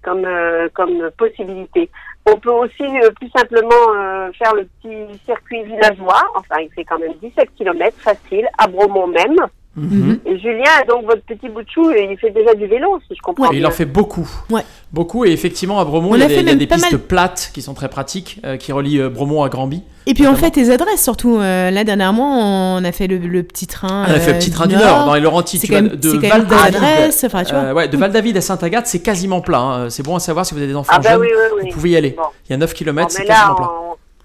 comme 0.02 0.28
comme 0.74 1.12
possibilité. 1.18 1.90
On 2.26 2.38
peut 2.38 2.52
aussi 2.52 2.84
euh, 2.84 3.10
plus 3.20 3.30
simplement 3.36 3.94
euh, 3.96 4.32
faire 4.34 4.54
le 4.54 4.66
petit 4.66 5.20
circuit 5.26 5.64
villageois. 5.64 6.22
Enfin, 6.36 6.62
il 6.62 6.70
fait 6.72 6.84
quand 6.84 7.00
même 7.00 7.14
17 7.22 7.50
km, 7.58 7.98
facile, 7.98 8.48
à 8.58 8.68
Bromont 8.68 9.08
même. 9.08 9.38
Mhm. 9.80 10.20
Et 10.26 10.38
Julien, 10.40 10.72
donc 10.88 11.06
votre 11.06 11.22
petit 11.24 11.50
bout 11.50 11.62
de 11.62 11.70
chou, 11.70 11.92
il 11.92 12.18
fait 12.18 12.32
déjà 12.32 12.54
du 12.54 12.66
vélo, 12.68 13.00
si 13.08 13.16
je 13.16 13.22
comprends 13.22 13.52
il 13.52 13.66
en 13.66 13.72
fait 13.72 13.86
beaucoup. 13.86 14.28
Ouais. 14.50 14.62
Beaucoup. 14.92 15.26
Et 15.26 15.32
effectivement, 15.32 15.80
à 15.80 15.86
Bromont, 15.86 16.12
On 16.12 16.16
il 16.16 16.20
y 16.20 16.24
a 16.24 16.26
a 16.26 16.28
des, 16.30 16.36
y 16.36 16.50
a 16.50 16.56
des 16.56 16.68
pistes 16.68 16.92
mal. 16.92 17.00
plates 17.02 17.52
qui 17.54 17.62
sont 17.62 17.74
très 17.74 17.90
pratiques, 17.90 18.40
euh, 18.46 18.58
qui 18.58 18.72
relient 18.72 19.00
euh, 19.02 19.10
Bromont 19.10 19.44
à 19.44 19.50
Granby. 19.50 19.84
Et 20.08 20.14
puis 20.16 20.24
on 20.24 20.32
Notamment. 20.32 20.46
fait 20.48 20.52
tes 20.52 20.72
adresses 20.72 21.04
surtout. 21.04 21.38
Euh, 21.40 21.70
là 21.70 21.84
dernièrement, 21.84 22.76
on 22.78 22.84
a 22.84 22.92
fait 22.92 23.06
le, 23.08 23.18
le 23.18 23.44
petit 23.44 23.68
train. 23.68 24.06
On 24.08 24.12
a 24.12 24.20
fait 24.20 24.32
euh, 24.32 24.34
le 24.34 24.40
petit 24.40 24.50
train 24.50 24.66
du 24.66 24.76
Nord, 24.76 25.06
dans 25.06 25.14
les 25.14 25.22
Laurentides. 25.22 25.60
C'est 25.62 25.68
Tu 25.68 25.74
même, 25.74 25.88
de 25.90 26.10
c'est 26.10 26.18
quand 26.28 26.36
même 26.38 26.46
des 26.48 26.56
Val-David. 26.56 26.76
adresses. 26.78 27.24
Enfin, 27.24 27.44
tu 27.44 27.54
vois. 27.54 27.64
Euh, 27.64 27.74
ouais, 27.74 27.88
de 27.88 27.96
Val-David 27.98 28.38
à 28.38 28.42
Sainte-Agathe, 28.42 28.88
c'est 28.88 29.02
quasiment 29.02 29.42
plat. 29.42 29.60
hein. 29.60 29.90
C'est 29.92 30.02
bon 30.04 30.16
à 30.16 30.20
savoir 30.20 30.46
si 30.46 30.54
vous 30.56 30.60
avez 30.60 30.68
des 30.70 30.76
enfants 30.76 30.92
Ah 30.96 31.00
bah 31.00 31.12
jeunes. 31.12 31.22
oui, 31.22 31.28
oui, 31.32 31.44
oui. 31.58 31.70
Vous 31.70 31.74
pouvez 31.76 31.90
y 31.92 31.96
aller. 31.98 32.12
Bon. 32.18 32.24
Il 32.48 32.52
y 32.52 32.54
a 32.56 32.58
9 32.58 32.74
km, 32.74 33.08
Bon, 33.08 33.14
c'est 33.16 33.26
quasiment 33.26 33.56
plat. 33.56 33.70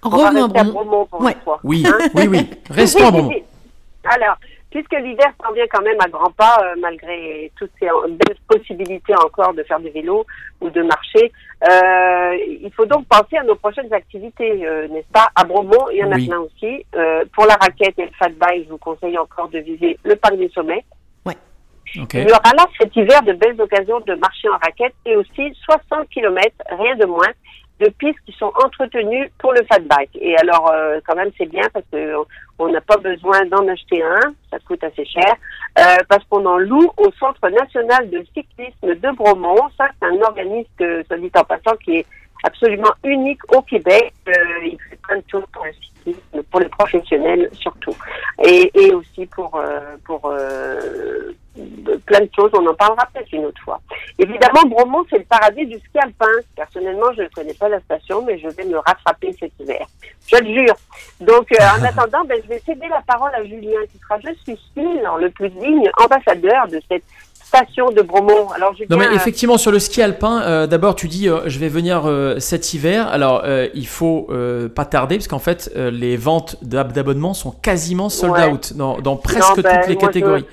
on, 0.05 0.07
on 0.07 0.09
Revenons 0.11 0.45
à 0.45 0.65
Bromont. 0.65 1.07
Oui, 1.65 1.85
Hein 1.87 1.99
oui, 2.15 2.29
oui. 2.29 2.47
Restons 2.71 3.07
à 3.07 3.11
Bromont. 3.11 3.31
Alors, 4.05 4.37
puisque 4.75 5.01
l'hiver 5.01 5.33
s'en 5.41 5.53
vient 5.53 5.69
quand 5.71 5.83
même 5.83 6.01
à 6.01 6.09
grands 6.09 6.33
pas, 6.33 6.59
euh, 6.61 6.75
malgré 6.81 7.53
toutes 7.57 7.71
ces 7.79 7.87
belles 7.87 8.37
possibilités 8.49 9.15
encore 9.15 9.55
de 9.55 9.63
faire 9.63 9.79
du 9.79 9.89
vélo 9.91 10.27
ou 10.61 10.69
de 10.69 10.83
marcher, 10.83 11.31
euh, 11.63 12.37
il 12.61 12.73
faut 12.75 12.85
donc 12.85 13.07
penser 13.07 13.37
à 13.37 13.45
nos 13.45 13.55
prochaines 13.55 13.93
activités, 13.95 14.67
euh, 14.67 14.89
n'est-ce 14.89 15.13
pas? 15.13 15.29
À 15.37 15.45
Bromont, 15.45 15.89
il 15.93 15.99
y 15.99 16.05
en 16.05 16.11
a 16.11 16.17
Oui. 16.17 16.27
plein 16.27 16.41
aussi. 16.41 16.85
Euh, 16.97 17.25
pour 17.33 17.47
la 17.47 17.55
raquette 17.55 17.97
et 18.01 18.07
le 18.07 18.11
fat 18.19 18.31
bike, 18.31 18.65
je 18.65 18.71
vous 18.71 18.79
conseille 18.79 19.17
encore 19.17 19.49
de 19.49 19.61
viser 19.61 19.97
le 20.03 20.17
parc 20.17 20.37
des 20.37 20.49
sommets. 20.49 20.85
Ok. 22.01 22.15
Il 22.15 22.23
y 22.29 22.33
aura 22.33 22.51
là 22.57 22.67
cet 22.81 22.97
hiver 22.97 23.23
de 23.23 23.35
belles 23.35 23.61
occasions 23.61 24.01
de 24.01 24.15
marcher 24.15 24.49
en 24.49 24.59
raquette 24.61 24.95
et 25.07 25.15
aussi 25.15 25.55
60 25.65 26.09
km, 26.09 26.51
rien 26.77 26.97
de 26.97 27.05
moins, 27.07 27.31
de 27.81 27.89
pistes 27.89 28.19
qui 28.27 28.33
sont 28.33 28.53
entretenues 28.65 29.31
pour 29.39 29.53
le 29.53 29.63
fat 29.65 29.81
bike. 29.81 30.17
Et 30.21 30.37
alors, 30.39 30.71
euh, 30.71 31.01
quand 31.07 31.17
même, 31.17 31.31
c'est 31.37 31.47
bien 31.47 31.69
parce 31.73 31.85
que 31.93 32.15
on 32.59 32.69
n'a 32.69 32.81
pas 32.81 32.97
besoin 32.99 33.45
d'en 33.47 33.67
acheter 33.67 34.03
un, 34.03 34.33
ça 34.51 34.59
coûte 34.61 34.85
assez 34.85 35.05
cher, 35.05 35.35
euh, 35.79 35.97
parce 36.09 36.25
qu'on 36.31 36.47
en 36.47 36.59
loue 36.59 36.89
au 36.97 37.11
Centre 37.19 37.49
national 37.49 38.11
de 38.11 38.25
cyclisme 38.33 38.95
de 38.95 39.11
Bromont. 39.17 39.69
Ça, 39.77 39.89
c'est 40.01 40.07
un 40.07 40.21
organisme, 40.23 40.69
euh, 40.81 41.03
soit 41.07 41.19
dit 41.19 41.31
en 41.35 41.45
passant, 41.45 41.77
qui 41.85 41.99
est 41.99 42.07
absolument 42.45 42.93
unique 43.03 43.41
au 43.55 43.63
Québec. 43.63 44.13
Euh, 44.29 44.33
il 44.65 44.79
fait 44.89 44.97
plein 45.03 45.17
de 45.17 45.25
choses 45.31 45.45
pour 45.53 45.65
le 45.65 45.73
cyclisme, 45.73 46.43
pour 46.51 46.61
les 46.61 46.69
professionnels 46.69 47.51
surtout, 47.55 47.97
et, 48.43 48.71
et 48.75 48.95
aussi 48.95 49.27
pour 49.27 49.57
euh, 49.57 49.97
pour 50.05 50.21
euh, 50.27 51.33
plein 52.07 52.21
de 52.21 52.31
choses. 52.37 52.51
On 52.53 52.67
en 52.67 52.75
parlera 52.75 53.07
peut-être 53.13 53.33
une 53.33 53.47
autre 53.47 53.61
fois. 53.63 53.81
Évidemment, 54.19 54.63
Bromont, 54.67 55.05
c'est 55.09 55.19
le 55.19 55.25
paradis 55.25 55.67
du 55.67 55.79
ski 55.79 55.99
alpin. 55.99 56.27
Personnellement, 56.55 57.13
je 57.17 57.23
ne 57.23 57.29
connais 57.29 57.55
pas 57.55 57.69
la 57.69 57.81
station, 57.81 58.25
mais 58.25 58.39
je 58.39 58.49
vais 58.49 58.65
me 58.65 58.79
rattraper 58.79 59.35
cet 59.39 59.53
hiver. 59.59 59.87
Je 60.27 60.37
le 60.37 60.53
jure. 60.53 60.77
Donc, 61.21 61.49
en 61.59 61.85
attendant, 61.85 62.25
ben, 62.25 62.41
je 62.43 62.49
vais 62.49 62.59
céder 62.61 62.89
la 62.89 63.03
parole 63.07 63.35
à 63.35 63.45
Julien, 63.45 63.81
qui 63.91 63.99
sera, 63.99 64.19
je 64.21 64.35
suis 64.43 64.59
le 64.77 65.29
plus 65.31 65.51
digne 65.51 65.91
ambassadeur 66.03 66.69
de 66.69 66.81
cette 66.89 67.05
station 67.55 67.91
de 67.91 68.03
Bromont. 68.03 68.51
Alors, 68.55 68.75
Julien, 68.75 68.87
Non 68.91 68.97
mais 68.97 69.07
euh, 69.09 69.15
effectivement 69.15 69.59
sur 69.59 69.71
le 69.71 69.79
ski 69.79 70.03
alpin, 70.03 70.43
euh, 70.43 70.67
d'abord 70.67 70.95
tu 70.97 71.09
dis 71.09 71.29
euh, 71.29 71.41
je 71.47 71.59
vais 71.59 71.69
venir 71.69 72.03
euh, 72.07 72.39
cet 72.41 72.75
hiver. 72.75 73.09
Alors 73.09 73.43
euh, 73.45 73.69
il 73.75 73.87
faut 73.87 74.27
euh, 74.31 74.69
pas 74.69 74.85
tarder 74.85 75.17
parce 75.17 75.29
qu'en 75.29 75.39
fait 75.39 75.71
euh, 75.77 75.91
les 75.91 76.17
ventes 76.17 76.57
d'ab- 76.63 76.93
d'abonnements 76.93 77.35
sont 77.35 77.51
quasiment 77.53 78.09
sold 78.09 78.33
Ouais. 78.35 78.47
out 78.51 78.73
dans, 78.75 78.99
dans 79.01 79.17
presque 79.17 79.61
ben, 79.63 79.81
toutes 79.81 79.89
les 79.89 79.95
moi, 79.95 80.01
je- 80.03 80.07
catégories. 80.07 80.45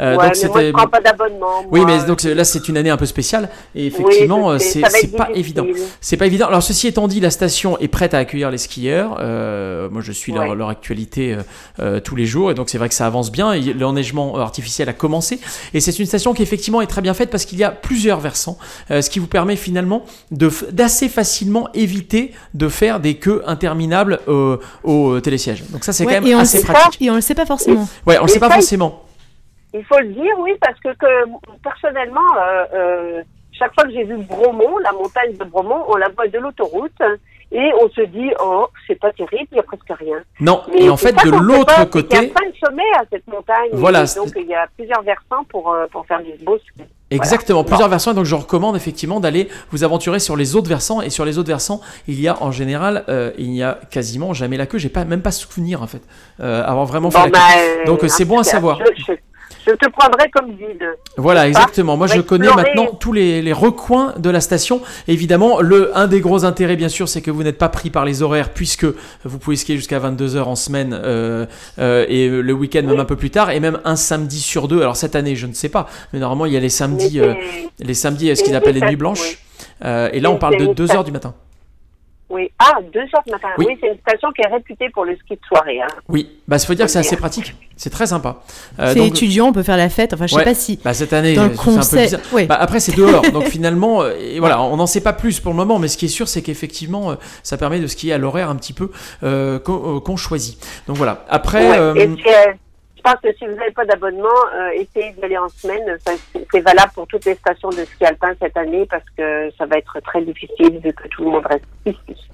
Euh, 0.00 0.16
ouais, 0.16 0.16
donc 0.16 0.20
mais 0.20 0.24
moi, 0.26 0.34
je 0.34 0.40
c'était 0.40 0.72
prends 0.72 0.86
pas 0.88 1.00
d'abonnement. 1.00 1.64
oui 1.70 1.82
mais 1.86 2.02
donc 2.04 2.20
c'est- 2.20 2.34
là 2.34 2.42
c'est 2.44 2.68
une 2.68 2.76
année 2.76 2.90
un 2.90 2.96
peu 2.96 3.06
spéciale 3.06 3.48
et 3.76 3.82
Oui, 3.82 3.86
effectivement 3.86 4.50
je 4.50 4.54
euh, 4.56 4.58
c'est 4.58 4.80
pas 5.16 5.28
évident. 5.34 5.64
C'est 6.00 6.16
pas 6.16 6.26
évident. 6.26 6.46
Alors 6.48 6.62
ceci 6.64 6.88
étant 6.88 7.06
dit, 7.06 7.20
la 7.20 7.30
station 7.30 7.78
est 7.78 7.86
prête 7.88 8.12
à 8.12 8.18
accueillir 8.18 8.50
les 8.50 8.58
skieurs. 8.58 9.18
Euh, 9.20 9.88
moi 9.90 10.02
je 10.02 10.10
suis 10.10 10.32
leur, 10.32 10.48
Ouais. 10.48 10.56
leur 10.56 10.68
actualité 10.68 11.34
euh, 11.34 11.42
euh, 11.80 12.00
tous 12.00 12.16
les 12.16 12.26
jours 12.26 12.50
et 12.50 12.54
donc 12.54 12.70
c'est 12.70 12.78
vrai 12.78 12.88
que 12.88 12.94
ça 12.94 13.06
avance 13.06 13.30
bien. 13.30 13.54
L'enneigement 13.54 14.36
artificiel 14.36 14.88
a 14.88 14.92
commencé 14.92 15.38
et 15.74 15.80
c'est 15.80 15.96
une 15.98 16.06
station 16.06 16.34
qui 16.34 16.42
effectivement 16.42 16.80
est 16.80 16.86
très 16.88 17.00
bien 17.02 17.14
faite 17.14 17.30
parce 17.30 17.44
qu'il 17.44 17.58
y 17.58 17.64
a 17.64 17.70
plusieurs 17.70 18.18
versants, 18.18 18.58
euh, 18.90 19.00
ce 19.00 19.10
qui 19.10 19.20
vous 19.20 19.28
permet 19.28 19.54
finalement 19.56 20.04
de 20.32 20.50
d'assez 20.72 21.08
facilement 21.08 21.68
éviter 21.72 22.32
de 22.54 22.68
faire 22.68 22.98
des 22.98 23.14
queues 23.14 23.42
interminables 23.46 24.18
euh, 24.28 24.56
au 24.82 25.20
télésiège. 25.20 25.62
Donc 25.70 25.84
ça 25.84 25.92
c'est 25.92 26.04
Ouais, 26.04 26.16
quand 26.16 26.22
même 26.22 26.36
on 26.36 26.40
assez 26.40 26.62
pratique. 26.62 27.00
Et 27.00 27.10
on 27.10 27.14
le 27.14 27.20
sait 27.20 27.34
pas 27.34 27.46
forcément. 27.46 27.88
Ouais, 28.06 28.18
on 28.18 28.22
le 28.22 28.28
sait 28.28 28.40
pas 28.40 28.50
forcément. 28.50 29.03
Il 29.74 29.84
faut 29.84 29.98
le 29.98 30.06
dire, 30.06 30.38
oui, 30.38 30.52
parce 30.60 30.78
que, 30.78 30.94
que 30.96 31.28
personnellement, 31.62 32.20
euh, 32.38 32.64
euh, 32.74 33.22
chaque 33.58 33.74
fois 33.74 33.84
que 33.84 33.90
j'ai 33.90 34.04
vu 34.04 34.16
Bromont, 34.18 34.78
la 34.78 34.92
montagne 34.92 35.36
de 35.36 35.44
Bromont, 35.44 35.84
on 35.88 35.96
la 35.96 36.08
voit 36.10 36.28
de 36.28 36.38
l'autoroute. 36.38 36.92
et 37.50 37.70
on 37.80 37.88
se 37.88 38.02
dit, 38.02 38.30
oh, 38.40 38.68
c'est 38.86 38.98
pas 38.98 39.12
terrible, 39.12 39.48
il 39.50 39.54
n'y 39.54 39.60
a 39.60 39.62
presque 39.64 39.92
rien. 39.98 40.18
Non, 40.40 40.62
et 40.76 40.88
en 40.88 40.96
fait, 40.96 41.12
de 41.12 41.30
l'autre 41.30 41.88
côté. 41.90 42.16
Il 42.16 42.22
y 42.22 42.26
a 42.26 42.34
plein 42.34 42.50
de 42.50 42.56
sommets 42.56 42.82
à 42.98 43.04
cette 43.10 43.26
montagne. 43.26 43.70
Voilà. 43.72 44.04
donc, 44.16 44.32
il 44.36 44.46
y 44.46 44.54
a 44.54 44.66
plusieurs 44.76 45.02
versants 45.02 45.44
pour, 45.48 45.72
euh, 45.72 45.86
pour 45.90 46.06
faire 46.06 46.20
du 46.22 46.32
beau 46.44 46.58
ski. 46.58 46.82
Exactement, 47.10 47.62
plusieurs 47.62 47.88
versants. 47.88 48.14
donc, 48.14 48.24
je 48.24 48.34
recommande 48.34 48.76
effectivement 48.76 49.20
d'aller 49.20 49.48
vous 49.70 49.84
aventurer 49.84 50.18
sur 50.18 50.36
les 50.36 50.56
autres 50.56 50.68
versants. 50.68 51.00
Et 51.00 51.10
sur 51.10 51.24
les 51.24 51.38
autres 51.38 51.48
versants, 51.48 51.80
il 52.08 52.20
y 52.20 52.26
a 52.26 52.42
en 52.42 52.50
général, 52.50 53.04
euh, 53.08 53.32
il 53.38 53.50
n'y 53.50 53.62
a 53.62 53.78
quasiment 53.90 54.32
jamais 54.32 54.56
la 54.56 54.66
queue. 54.66 54.78
J'ai 54.78 54.88
pas, 54.88 55.04
même 55.04 55.22
pas 55.22 55.30
souvenir 55.30 55.82
en 55.82 55.86
fait, 55.86 56.02
euh, 56.40 56.64
avoir 56.64 56.86
vraiment 56.86 57.10
fait 57.10 57.18
la 57.18 57.28
bah, 57.28 57.38
queue. 57.54 57.84
Donc, 57.86 58.00
c'est 58.08 58.24
bon 58.24 58.38
à 58.38 58.44
savoir. 58.44 58.80
Je 58.96 59.12
te 59.70 59.88
prendrai 59.90 60.30
comme 60.30 60.50
guide. 60.50 60.84
Voilà, 61.16 61.48
exactement. 61.48 61.96
Moi, 61.96 62.06
je 62.06 62.20
connais 62.20 62.52
maintenant 62.52 62.86
tous 62.86 63.12
les, 63.12 63.52
recoins 63.52 64.14
de 64.18 64.30
la 64.30 64.40
station. 64.40 64.80
Évidemment, 65.08 65.60
le, 65.60 65.96
un 65.96 66.06
des 66.06 66.20
gros 66.20 66.44
intérêts, 66.44 66.76
bien 66.76 66.88
sûr, 66.88 67.08
c'est 67.08 67.22
que 67.22 67.30
vous 67.30 67.42
n'êtes 67.42 67.58
pas 67.58 67.68
pris 67.68 67.90
par 67.90 68.04
les 68.04 68.22
horaires, 68.22 68.50
puisque 68.50 68.86
vous 69.24 69.38
pouvez 69.38 69.56
skier 69.56 69.76
jusqu'à 69.76 70.00
22h 70.00 70.42
en 70.42 70.56
semaine 70.56 70.98
euh, 71.02 71.46
euh, 71.78 72.04
et 72.08 72.28
le 72.28 72.52
week-end 72.52 72.82
même 72.82 73.00
un 73.00 73.04
peu 73.04 73.16
plus 73.16 73.30
tard, 73.30 73.50
et 73.50 73.60
même 73.60 73.80
un 73.84 73.96
samedi 73.96 74.40
sur 74.40 74.68
deux. 74.68 74.80
Alors, 74.80 74.96
cette 74.96 75.16
année, 75.16 75.36
je 75.36 75.46
ne 75.46 75.52
sais 75.52 75.68
pas, 75.68 75.88
mais 76.12 76.18
normalement, 76.18 76.46
il 76.46 76.52
y 76.52 76.56
a 76.56 76.60
les 76.60 76.68
samedis, 76.68 77.20
euh, 77.20 77.34
les 77.78 77.94
samedis, 77.94 78.34
ce 78.36 78.42
qu'ils 78.42 78.56
appellent 78.56 78.78
les 78.78 78.86
nuits 78.86 78.96
blanches. 78.96 79.38
et 79.82 80.20
là, 80.20 80.30
on 80.30 80.36
parle 80.38 80.56
de 80.58 80.66
2h 80.66 81.04
du 81.04 81.12
matin. 81.12 81.34
Oui, 82.30 82.50
ah, 82.58 82.78
2 82.92 83.00
heures 83.00 83.22
du 83.26 83.32
matin. 83.32 83.48
Oui, 83.58 83.76
c'est 83.80 83.88
une 83.88 83.98
station 83.98 84.32
qui 84.32 84.42
est 84.42 84.52
réputée 84.52 84.88
pour 84.90 85.04
le 85.04 85.14
ski 85.16 85.34
de 85.34 85.40
soirée. 85.46 85.80
Hein. 85.80 85.88
Oui, 86.08 86.28
bah, 86.48 86.56
il 86.56 86.66
faut 86.66 86.74
dire 86.74 86.86
que 86.86 86.90
c'est 86.90 86.98
assez 86.98 87.16
pratique. 87.16 87.54
C'est 87.76 87.90
très 87.90 88.06
sympa. 88.06 88.40
Euh, 88.78 88.92
c'est 88.92 89.06
étudiant, 89.06 89.48
on 89.48 89.52
peut 89.52 89.62
faire 89.62 89.76
la 89.76 89.88
fête. 89.88 90.14
Enfin, 90.14 90.26
je 90.26 90.34
sais 90.34 90.44
pas 90.44 90.54
si. 90.54 90.80
Bah, 90.82 90.94
cette 90.94 91.12
année, 91.12 91.34
c'est 91.34 91.40
un 91.40 91.48
peu 91.50 91.76
bizarre. 91.76 92.20
Bah, 92.48 92.56
après, 92.58 92.80
c'est 92.80 92.96
dehors. 92.96 93.22
donc 93.32 93.44
finalement, 93.44 94.02
euh, 94.02 94.14
et 94.18 94.38
voilà, 94.38 94.62
on 94.62 94.76
n'en 94.76 94.86
sait 94.86 95.02
pas 95.02 95.12
plus 95.12 95.40
pour 95.40 95.52
le 95.52 95.56
moment. 95.56 95.78
Mais 95.78 95.88
ce 95.88 95.98
qui 95.98 96.06
est 96.06 96.08
sûr, 96.08 96.28
c'est 96.28 96.42
qu'effectivement, 96.42 97.10
euh, 97.10 97.14
ça 97.42 97.58
permet 97.58 97.80
de 97.80 97.86
skier 97.86 98.12
à 98.12 98.18
l'horaire 98.18 98.48
un 98.48 98.56
petit 98.56 98.72
peu 98.72 98.90
euh, 99.22 99.58
qu'on 99.58 100.16
choisit. 100.16 100.58
Donc 100.86 100.96
voilà. 100.96 101.24
Après. 101.28 101.78
Pense 103.04 103.20
que 103.20 103.32
si 103.34 103.46
vous 103.46 103.54
n'avez 103.54 103.70
pas 103.70 103.84
d'abonnement, 103.84 104.40
euh, 104.54 104.70
essayez 104.70 105.12
d'aller 105.12 105.36
en 105.36 105.48
semaine. 105.48 105.98
C'est 106.50 106.60
valable 106.60 106.92
pour 106.94 107.06
toutes 107.06 107.24
les 107.26 107.34
stations 107.34 107.68
de 107.68 107.84
ski 107.84 108.04
alpin 108.04 108.32
cette 108.40 108.56
année 108.56 108.86
parce 108.86 109.04
que 109.16 109.50
ça 109.58 109.66
va 109.66 109.76
être 109.76 110.00
très 110.00 110.22
difficile 110.22 110.80
vu 110.82 110.92
que 110.92 111.06
tout 111.08 111.24
le 111.24 111.30
monde 111.30 111.46
reste 111.46 111.66
ici. 111.84 112.28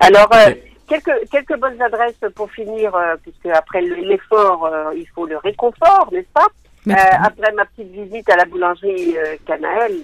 Alors, 0.00 0.28
euh, 0.34 0.52
quelques, 0.86 1.28
quelques 1.30 1.58
bonnes 1.58 1.80
adresses 1.80 2.20
pour 2.34 2.50
finir, 2.50 2.94
euh, 2.94 3.16
puisque 3.22 3.46
après 3.46 3.80
l'effort, 3.80 4.70
il 4.94 5.06
faut 5.14 5.26
le 5.26 5.38
réconfort, 5.38 6.08
n'est-ce 6.12 6.32
pas? 6.32 6.46
Après 6.86 7.50
ma 7.52 7.64
petite 7.64 7.90
visite 7.92 8.28
à 8.28 8.36
la 8.36 8.44
boulangerie 8.44 9.16
Canaël, 9.46 9.94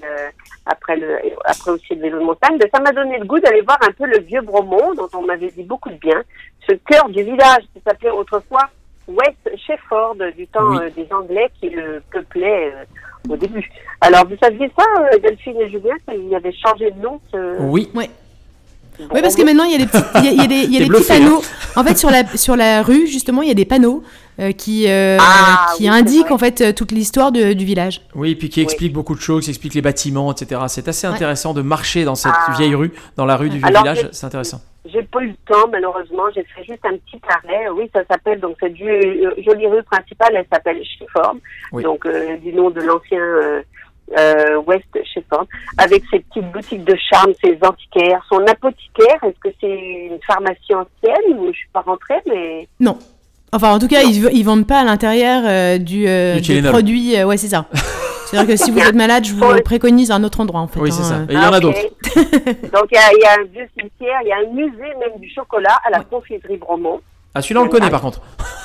après 0.64 0.96
le, 0.96 1.18
après 1.44 1.72
aussi 1.72 1.94
le 1.94 2.00
vélo 2.00 2.20
de 2.20 2.24
montagne, 2.24 2.56
ben, 2.56 2.68
ça 2.72 2.80
m'a 2.80 2.92
donné 2.92 3.18
le 3.18 3.26
goût 3.26 3.38
d'aller 3.38 3.60
voir 3.60 3.78
un 3.82 3.92
peu 3.92 4.06
le 4.06 4.20
vieux 4.20 4.40
Bromont, 4.40 4.94
dont 4.94 5.08
on 5.12 5.20
m'avait 5.20 5.50
dit 5.50 5.64
beaucoup 5.64 5.90
de 5.90 5.96
bien, 5.96 6.22
ce 6.66 6.72
cœur 6.72 7.10
du 7.10 7.22
village 7.22 7.64
qui 7.74 7.82
s'appelait 7.84 8.08
autrefois 8.08 8.70
West 9.10 9.58
Shefford, 9.66 10.16
du 10.36 10.46
temps 10.46 10.78
euh, 10.78 10.90
des 10.96 11.06
Anglais 11.12 11.50
qui 11.60 11.70
le 11.70 12.02
peuplaient 12.10 12.72
euh, 12.74 13.32
au 13.32 13.36
début. 13.36 13.68
Alors, 14.00 14.26
vous 14.26 14.36
saviez 14.42 14.70
ça, 14.78 14.84
euh, 15.00 15.18
Delphine 15.18 15.60
et 15.60 15.70
Julien, 15.70 15.94
qu'il 16.08 16.34
avait 16.34 16.52
changé 16.52 16.90
de 16.90 17.00
nom 17.00 17.20
Oui. 17.60 17.90
oui. 17.94 18.10
oui, 18.98 19.22
parce 19.22 19.34
que 19.34 19.42
maintenant, 19.42 19.64
il 19.64 19.72
y 19.72 19.74
a 19.74 19.78
des 19.78 19.86
petits, 19.86 20.02
il 20.16 20.40
y 20.40 20.40
a, 20.40 20.46
des, 20.46 20.54
il 20.54 20.72
y 20.72 20.76
a 20.76 20.80
des 20.80 20.88
petits 20.88 21.08
panneaux. 21.08 21.42
En 21.76 21.84
fait, 21.84 21.96
sur 21.96 22.10
la, 22.10 22.24
sur 22.36 22.56
la 22.56 22.82
rue, 22.82 23.06
justement, 23.06 23.42
il 23.42 23.48
y 23.48 23.52
a 23.52 23.54
des 23.54 23.64
panneaux 23.64 24.02
qui, 24.56 24.88
ah, 24.88 25.66
qui 25.76 25.88
indiquent 25.88 26.30
en 26.30 26.38
fait 26.38 26.74
toute 26.74 26.92
l'histoire 26.92 27.30
du 27.30 27.64
village. 27.64 28.02
Oui, 28.14 28.32
et 28.32 28.36
puis 28.36 28.48
qui 28.48 28.60
expliquent 28.60 28.92
beaucoup 28.92 29.14
de 29.14 29.20
choses, 29.20 29.44
qui 29.44 29.50
expliquent 29.50 29.74
les 29.74 29.82
bâtiments, 29.82 30.32
etc. 30.32 30.62
C'est 30.68 30.88
assez 30.88 31.06
intéressant 31.06 31.54
de 31.54 31.62
marcher 31.62 32.04
dans 32.04 32.14
cette 32.14 32.32
ah. 32.34 32.54
vieille 32.56 32.74
rue, 32.74 32.92
dans 33.16 33.26
la 33.26 33.36
rue 33.36 33.50
du 33.50 33.58
village. 33.58 34.08
C'est 34.12 34.26
intéressant. 34.26 34.60
J'ai 34.92 35.02
pas 35.02 35.20
eu 35.20 35.28
le 35.28 35.36
temps, 35.46 35.68
malheureusement. 35.70 36.24
J'ai 36.34 36.44
fait 36.44 36.64
juste 36.64 36.84
un 36.84 36.96
petit 36.96 37.20
arrêt. 37.28 37.68
Oui, 37.70 37.90
ça 37.94 38.02
s'appelle, 38.10 38.40
donc, 38.40 38.56
cette 38.60 38.80
euh, 38.80 39.34
jolie 39.38 39.66
rue 39.66 39.82
principale, 39.84 40.34
elle 40.34 40.46
s'appelle 40.52 40.82
Shefford. 40.84 41.36
Donc, 41.72 42.06
euh, 42.06 42.36
du 42.38 42.52
nom 42.52 42.70
de 42.70 42.80
l'ancien 42.80 43.20
euh, 43.20 43.62
euh, 44.18 44.56
West. 44.66 44.86
Avec 45.78 46.02
ses 46.10 46.20
petites 46.20 46.50
boutiques 46.50 46.84
de 46.84 46.96
charme, 47.10 47.32
ses 47.42 47.58
antiquaires, 47.62 48.24
son 48.28 48.44
apothicaire. 48.46 49.22
Est-ce 49.22 49.38
que 49.40 49.54
c'est 49.60 50.06
une 50.06 50.18
pharmacie 50.26 50.74
ancienne 50.74 51.38
ou 51.38 51.46
je 51.52 51.58
suis 51.58 51.68
pas 51.72 51.80
rentrée, 51.80 52.20
mais. 52.26 52.68
Non. 52.78 52.98
Enfin, 53.52 53.72
en 53.72 53.78
tout 53.78 53.88
cas, 53.88 54.02
ils, 54.02 54.28
ils 54.32 54.44
vendent 54.44 54.66
pas 54.66 54.80
à 54.80 54.84
l'intérieur 54.84 55.78
du, 55.78 56.06
du 56.40 56.62
produit. 56.62 57.22
ouais, 57.22 57.36
c'est 57.36 57.48
ça. 57.48 57.66
C'est-à-dire 58.30 58.54
que 58.54 58.56
si 58.56 58.70
vous 58.70 58.78
êtes 58.78 58.94
malade, 58.94 59.24
je 59.24 59.34
vous 59.34 59.62
préconise 59.64 60.12
un 60.12 60.22
autre 60.22 60.38
endroit 60.38 60.60
en 60.60 60.68
fait. 60.68 60.78
Oui, 60.78 60.92
c'est 60.92 61.02
hein. 61.02 61.26
ça. 61.26 61.32
Et 61.32 61.34
il 61.34 61.42
y 61.42 61.44
en 61.44 61.52
a 61.52 61.58
d'autres. 61.58 61.82
Donc 62.72 62.86
il 62.92 63.18
y, 63.20 63.24
a 63.26 63.32
un 63.32 63.44
vieux 63.44 63.68
cimetière, 63.76 64.20
il 64.22 64.28
y 64.28 64.32
a 64.32 64.36
un 64.36 64.52
musée 64.52 64.94
même 65.00 65.18
du 65.18 65.28
chocolat 65.28 65.76
à 65.84 65.90
la 65.90 66.04
confiserie 66.04 66.56
Bromont. 66.56 67.00
Ah, 67.34 67.42
celui-là 67.42 67.62
on 67.62 67.64
le 67.64 67.70
connaît 67.70 67.90
par 67.90 68.02
contre. 68.02 68.20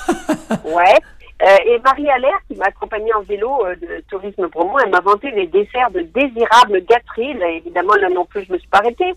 ouais. 0.66 1.00
Euh, 1.42 1.58
et 1.66 1.80
Marie 1.80 2.08
Allaire, 2.10 2.38
qui 2.48 2.56
m'a 2.56 2.66
accompagnée 2.66 3.14
en 3.14 3.24
vélo 3.24 3.66
euh, 3.66 3.76
de 3.76 4.04
Tourisme 4.08 4.48
Bromont, 4.48 4.78
elle 4.78 4.92
m'a 4.92 5.02
vanté 5.02 5.32
les 5.32 5.48
desserts 5.48 5.90
de 5.92 6.02
désirables 6.02 6.86
gâteries. 6.88 7.36
évidemment, 7.58 7.96
là 7.96 8.10
non 8.10 8.26
plus, 8.26 8.46
je 8.48 8.54
me 8.54 8.60
suis 8.60 8.70
pas 8.70 8.78
arrêtée. 8.78 9.14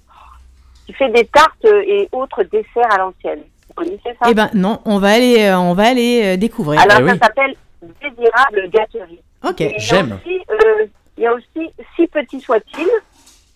Qui 0.87 0.95
fait 0.95 1.11
des 1.11 1.27
tartes 1.27 1.67
et 1.67 2.09
autres 2.13 2.43
desserts 2.45 2.91
à 2.91 2.97
l'ancienne. 2.97 3.43
Vous 3.79 3.85
connaissez 3.85 4.17
ça 4.21 4.29
Eh 4.29 4.35
ben 4.35 4.51
non, 4.55 4.81
on 4.85 4.99
va 4.99 5.11
aller, 5.11 5.43
euh, 5.43 5.59
on 5.59 5.75
va 5.75 5.89
aller 5.89 6.37
découvrir. 6.37 6.81
Alors, 6.81 7.09
eh 7.09 7.19
ça 7.19 7.27
s'appelle 7.27 7.55
Désirable 7.83 8.71
Gâterie. 8.71 9.21
Ok, 9.45 9.75
j'aime. 9.77 10.19
Euh, 10.27 10.87
il 11.17 11.23
y 11.23 11.27
a 11.27 11.33
aussi, 11.33 11.71
si 11.97 12.07
petit 12.07 12.41
soit-il, 12.41 12.89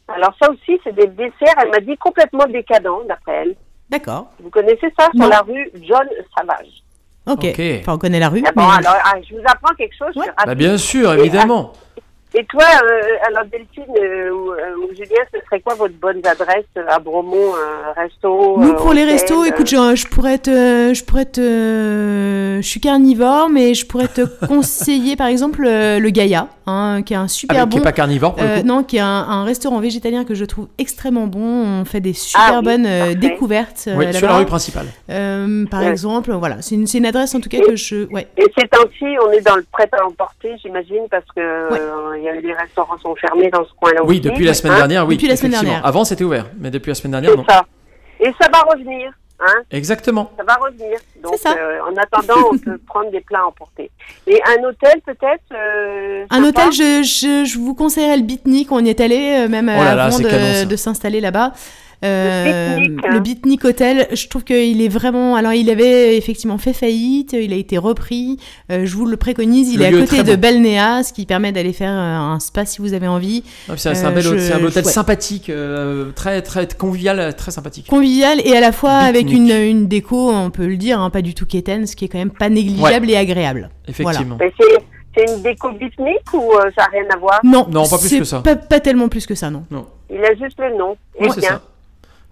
alors 0.09 0.35
ça 0.41 0.51
aussi, 0.51 0.81
c'est 0.85 0.95
des 0.95 1.07
desserts, 1.07 1.55
elle 1.63 1.71
m'a 1.71 1.81
dit, 1.81 1.97
complètement 1.97 2.47
décadents, 2.47 3.01
d'après 3.09 3.33
elle. 3.33 3.55
D'accord. 3.91 4.31
Vous 4.41 4.51
connaissez 4.51 4.93
ça 4.99 5.09
sur 5.15 5.29
la 5.29 5.41
rue 5.41 5.71
John 5.83 6.07
Savage 6.37 6.83
Ok, 7.27 7.47
enfin, 7.81 7.95
on 7.95 7.99
connaît 7.99 8.19
la 8.19 8.29
rue. 8.29 8.43
Ah 8.45 8.53
bon, 8.55 8.69
alors, 8.69 8.97
ah, 9.05 9.15
je 9.29 9.35
vous 9.35 9.43
apprends 9.47 9.75
quelque 9.75 9.95
chose. 9.97 10.13
Bah, 10.45 10.55
bien 10.57 10.77
sûr, 10.77 11.13
évidemment. 11.13 11.73
Et 11.92 11.92
toi, 12.49 12.65
euh, 12.65 13.29
alors 13.29 13.45
Delphine 13.45 13.85
euh, 13.97 14.31
euh, 14.31 14.77
ou, 14.79 14.89
Julien, 14.95 15.23
ce 15.33 15.39
serait 15.45 15.61
quoi 15.61 15.75
votre 15.75 15.95
bonne 15.95 16.21
adresse 16.25 16.65
à 16.89 16.99
Bromont, 16.99 17.53
un 17.55 18.01
resto 18.01 18.57
Nous, 18.59 18.75
pour 18.75 18.95
les 18.95 19.05
restos, 19.05 19.45
écoute, 19.45 19.69
je, 19.69 20.07
pourrais 20.09 20.39
te, 20.39 20.95
je 20.95 21.05
pourrais 21.05 21.27
te, 21.27 22.59
je 22.61 22.67
suis 22.67 22.81
carnivore, 22.81 23.51
mais 23.51 23.75
je 23.75 23.87
pourrais 23.87 24.09
te 24.09 24.23
conseiller 24.47 25.17
par 25.17 25.27
exemple 25.27 25.63
le 25.63 26.11
Gaïa, 26.11 26.49
hein, 26.67 27.03
qui 27.05 27.13
est 27.13 27.17
un 27.17 27.29
super 27.29 27.63
ah, 27.63 27.67
bon. 27.67 27.77
Qui 27.77 27.79
est 27.79 27.85
pas 27.85 27.93
carnivore 27.93 28.35
pour 28.35 28.45
le 28.45 28.61
coup. 28.61 28.67
Non, 28.67 28.83
qui 28.83 28.97
est 28.97 29.01
un, 29.01 29.45
restaurant 29.45 29.81
végétalien 29.81 30.25
que 30.25 30.35
je 30.35 30.45
trouve 30.45 30.69
extrêmement 30.79 31.27
bon. 31.27 31.81
On 31.81 31.85
fait 31.85 32.01
des 32.01 32.15
super 32.15 32.59
ah 32.59 32.63
bonnes 32.63 33.15
découvertes. 33.15 33.89
Oui, 33.95 34.13
sur 34.15 34.29
la 34.29 34.39
rue 34.39 34.47
principale. 34.47 34.87
par 35.71 35.83
exemple, 35.83 36.33
voilà, 36.33 36.63
c'est 36.63 36.77
une, 36.77 36.87
une, 36.93 37.07
adresse 37.07 37.35
en 37.35 37.41
tout 37.41 37.51
cas 37.51 37.61
que 37.61 37.77
je. 37.77 38.11
Ouais. 38.13 38.27
Et 38.39 38.47
ces 38.57 38.69
temps-ci, 38.69 39.05
on 39.27 39.31
est 39.33 39.43
dans 39.43 39.57
le 39.57 39.65
prêt 39.71 39.89
à 39.93 40.07
emporter, 40.07 40.57
j'imagine, 40.63 41.07
parce 41.11 41.27
que 41.37 42.22
les 42.23 42.55
restaurants 42.55 42.99
sont 42.99 43.15
fermés 43.17 43.51
dans 43.51 43.65
ce 43.65 43.73
coin-là 43.81 44.03
Oui, 44.05 44.21
depuis 44.21 44.45
la 44.45 44.55
semaine 44.55 44.77
dernière, 44.77 45.07
oui. 45.07 45.17
Depuis 45.17 45.29
la 45.29 45.37
semaine 45.37 45.53
dernière. 45.53 45.85
Avant, 45.85 46.05
c'était 46.05 46.25
ouvert, 46.25 46.47
mais 46.59 46.71
depuis 46.71 46.91
la 46.91 46.95
semaine 46.95 47.13
dernière, 47.13 47.37
non. 47.37 47.45
ça. 47.49 47.65
Et 48.21 48.33
ça 48.41 48.49
va 48.53 48.61
revenir. 48.73 49.13
Hein 49.45 49.63
Exactement. 49.73 50.31
Ça 50.37 50.45
va 50.45 50.55
revenir. 50.55 50.99
Donc, 51.21 51.35
euh, 51.45 51.81
en 51.81 51.97
attendant, 51.97 52.51
on 52.53 52.59
peut 52.59 52.79
prendre 52.87 53.11
des 53.11 53.21
plats 53.21 53.45
emportés. 53.45 53.91
Et 54.29 54.41
un 54.47 54.63
hôtel, 54.63 55.01
peut-être 55.05 55.43
euh, 55.53 56.25
Un 56.31 56.45
hôtel, 56.45 56.73
je, 56.73 57.03
je, 57.45 57.59
vous 57.59 57.75
conseillerais 57.75 58.19
le 58.19 58.23
Bitnik. 58.23 58.71
On 58.71 58.85
y 58.85 58.91
est 58.91 59.01
allé, 59.01 59.45
euh, 59.45 59.49
même 59.49 59.69
oh 59.69 59.81
avant 59.83 60.17
de, 60.17 60.65
de 60.65 60.77
s'installer 60.77 61.21
là-bas. 61.21 61.53
Euh, 62.05 62.79
le 62.79 63.21
Bitnik 63.21 63.65
Hotel, 63.65 64.09
je 64.13 64.27
trouve 64.27 64.43
qu'il 64.43 64.83
est 64.83 64.89
vraiment. 64.89 65.37
Alors, 65.37 65.53
il 65.53 65.71
avait 65.71 66.17
effectivement 66.17 66.59
fait 66.59 66.73
faillite, 66.73 67.33
il 67.33 67.53
a 67.53 67.57
été 67.57 67.79
repris. 67.79 68.39
Euh, 68.71 68.87
je 68.87 68.97
vous 68.97 69.07
le 69.07 69.17
préconise, 69.17 69.73
il 69.73 69.83
est 69.83 69.87
à 69.87 69.93
côté 69.93 70.23
de 70.25 70.35
Belnéa, 70.35 71.03
ce 71.05 71.13
qui 71.13 71.27
permet 71.27 71.53
d'aller 71.53 71.73
faire 71.73 71.93
euh, 71.93 72.35
un 72.35 72.41
spa 72.41 72.65
si 72.65 72.81
vous 72.81 72.95
avez 72.95 73.07
envie. 73.07 73.45
Ah, 73.69 73.77
c'est 73.77 73.91
un, 74.05 74.11
bel 74.11 74.27
un 74.27 74.65
hôtel 74.65 74.85
sympathique, 74.85 75.51
très, 76.17 76.43
très 76.43 76.67
convivial, 76.77 77.35
très 77.37 77.51
sympathique. 77.51 77.87
Convivial 77.89 78.41
et 78.45 78.57
à 78.57 78.61
la 78.61 78.73
fois 78.73 78.93
avec 78.93 79.31
une, 79.31 79.51
une, 79.51 79.87
déco, 79.87 80.31
on 80.31 80.51
peut 80.51 80.67
le 80.67 80.77
dire, 80.77 81.01
hein, 81.01 81.11
pas 81.11 81.23
du 81.23 81.35
tout 81.35 81.47
quétaine, 81.47 81.87
ce 81.87 81.95
qui 81.95 82.05
est 82.05 82.09
quand 82.09 82.19
même 82.19 82.31
pas 82.31 82.49
négligeable 82.49 83.11
et 83.11 83.17
agréable. 83.17 83.71
Effectivement. 83.87 84.39
C'est 85.15 85.31
une 85.31 85.43
déco 85.43 85.71
bitnik 85.73 86.33
ou 86.33 86.53
ça 86.75 86.85
n'a 86.85 86.87
rien 86.87 87.05
à 87.13 87.19
voir? 87.19 87.41
Non, 87.45 87.67
non 87.71 87.87
pas 87.87 87.99
plus 87.99 88.21
que 88.21 88.25
ça. 88.25 88.41
Pas, 88.41 88.57
pas, 88.57 88.81
tellement 88.81 89.11
plus 89.11 89.27
que 89.27 89.35
ça, 89.35 89.51
non. 89.51 89.65
non. 89.71 89.87
Il 90.09 90.25
a 90.25 90.35
juste 90.35 90.59
le 90.59 90.75
nom. 90.75 90.97
Oui, 91.21 91.29
c'est 91.35 91.43
ça. 91.43 91.61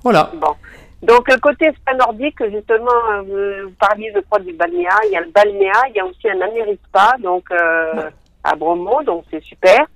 Voilà. 0.02 0.30
Bon. 0.34 0.54
Donc, 1.02 1.30
euh, 1.30 1.36
côté 1.38 1.70
spa 1.76 1.94
nordique, 1.94 2.42
justement, 2.50 2.90
euh, 3.12 3.64
vous 3.64 3.74
parliez, 3.80 4.12
je 4.14 4.20
crois, 4.20 4.38
du 4.40 4.52
balnéa. 4.52 4.90
Il 5.06 5.12
y 5.12 5.16
a 5.16 5.20
le 5.20 5.30
balnéa, 5.30 5.72
il 5.88 5.96
y 5.96 6.00
a 6.00 6.04
aussi 6.04 6.28
un 6.28 6.40
Amérispa, 6.40 7.16
donc 7.20 7.50
euh, 7.50 8.10
à 8.44 8.54
Bromont, 8.54 9.02
donc 9.02 9.24
c'est 9.30 9.42
super. 9.42 9.86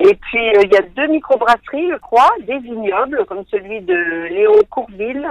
Et 0.00 0.14
puis, 0.14 0.52
il 0.62 0.72
y 0.72 0.76
a 0.76 0.82
deux 0.82 1.08
microbrasseries, 1.08 1.90
je 1.90 1.96
crois, 1.96 2.30
des 2.46 2.58
vignobles, 2.58 3.24
comme 3.26 3.44
celui 3.50 3.80
de 3.80 3.94
Léon 4.28 4.60
Courville, 4.70 5.26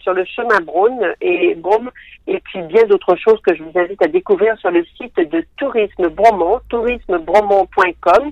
sur 0.00 0.12
le 0.12 0.24
chemin 0.24 0.60
Braun 0.60 1.14
et 1.20 1.54
Brome, 1.54 1.90
et 2.26 2.38
puis 2.40 2.60
bien 2.62 2.84
d'autres 2.84 3.16
choses 3.16 3.40
que 3.40 3.54
je 3.54 3.62
vous 3.62 3.72
invite 3.76 4.02
à 4.02 4.08
découvrir 4.08 4.56
sur 4.58 4.70
le 4.70 4.84
site 4.96 5.16
de 5.16 5.44
Tourisme 5.56 6.08
Bromont, 6.08 6.60
tourismebromont.com, 6.68 8.30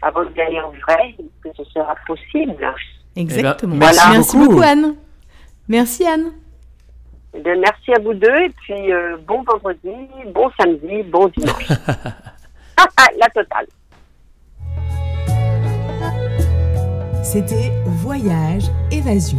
avant 0.00 0.24
de 0.24 0.30
gagner 0.30 0.60
en 0.60 0.70
vrai, 0.70 1.14
que 1.42 1.48
ce 1.56 1.64
sera 1.64 1.94
possible. 2.06 2.56
Exactement. 3.18 3.74
Eh 3.76 3.78
ben, 3.78 3.90
merci, 4.12 4.36
beaucoup. 4.36 4.60
Anne. 4.60 4.94
Merci 5.68 6.06
Anne. 6.06 6.32
Eh 7.34 7.42
merci 7.42 7.92
à 7.92 8.00
vous 8.00 8.14
deux 8.14 8.36
et 8.36 8.50
puis 8.50 8.92
euh, 8.92 9.16
bon 9.26 9.42
vendredi, 9.42 9.94
bon 10.32 10.50
samedi, 10.58 11.02
bon 11.02 11.30
dimanche. 11.36 11.68
La 13.18 13.28
totale. 13.30 13.66
C'était 17.22 17.72
Voyage 17.84 18.70
Évasion. 18.90 19.38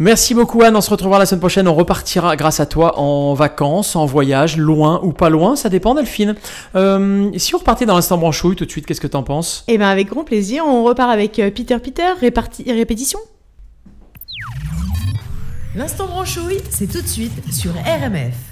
Merci 0.00 0.32
beaucoup 0.32 0.62
Anne, 0.62 0.76
on 0.76 0.80
se 0.80 0.90
retrouvera 0.90 1.18
la 1.18 1.26
semaine 1.26 1.40
prochaine, 1.40 1.66
on 1.66 1.74
repartira 1.74 2.36
grâce 2.36 2.60
à 2.60 2.66
toi 2.66 3.00
en 3.00 3.34
vacances, 3.34 3.96
en 3.96 4.06
voyage, 4.06 4.56
loin 4.56 5.00
ou 5.02 5.12
pas 5.12 5.28
loin, 5.28 5.56
ça 5.56 5.68
dépend 5.68 5.94
Delphine. 5.94 6.36
Euh, 6.76 7.32
si 7.36 7.52
on 7.56 7.58
repartait 7.58 7.84
dans 7.84 7.96
l'instant 7.96 8.16
branchouille 8.16 8.54
tout 8.54 8.64
de 8.64 8.70
suite, 8.70 8.86
qu'est-ce 8.86 9.00
que 9.00 9.08
t'en 9.08 9.24
penses? 9.24 9.64
Eh 9.66 9.76
bien 9.76 9.88
avec 9.88 10.08
grand 10.08 10.22
plaisir, 10.22 10.64
on 10.64 10.84
repart 10.84 11.10
avec 11.10 11.40
euh, 11.40 11.50
Peter 11.50 11.78
Peter, 11.80 12.12
répétition. 12.20 13.18
L'instant 15.74 16.06
branchouille, 16.06 16.60
c'est 16.70 16.86
tout 16.86 17.02
de 17.02 17.08
suite 17.08 17.52
sur 17.52 17.72
RMF. 17.72 18.47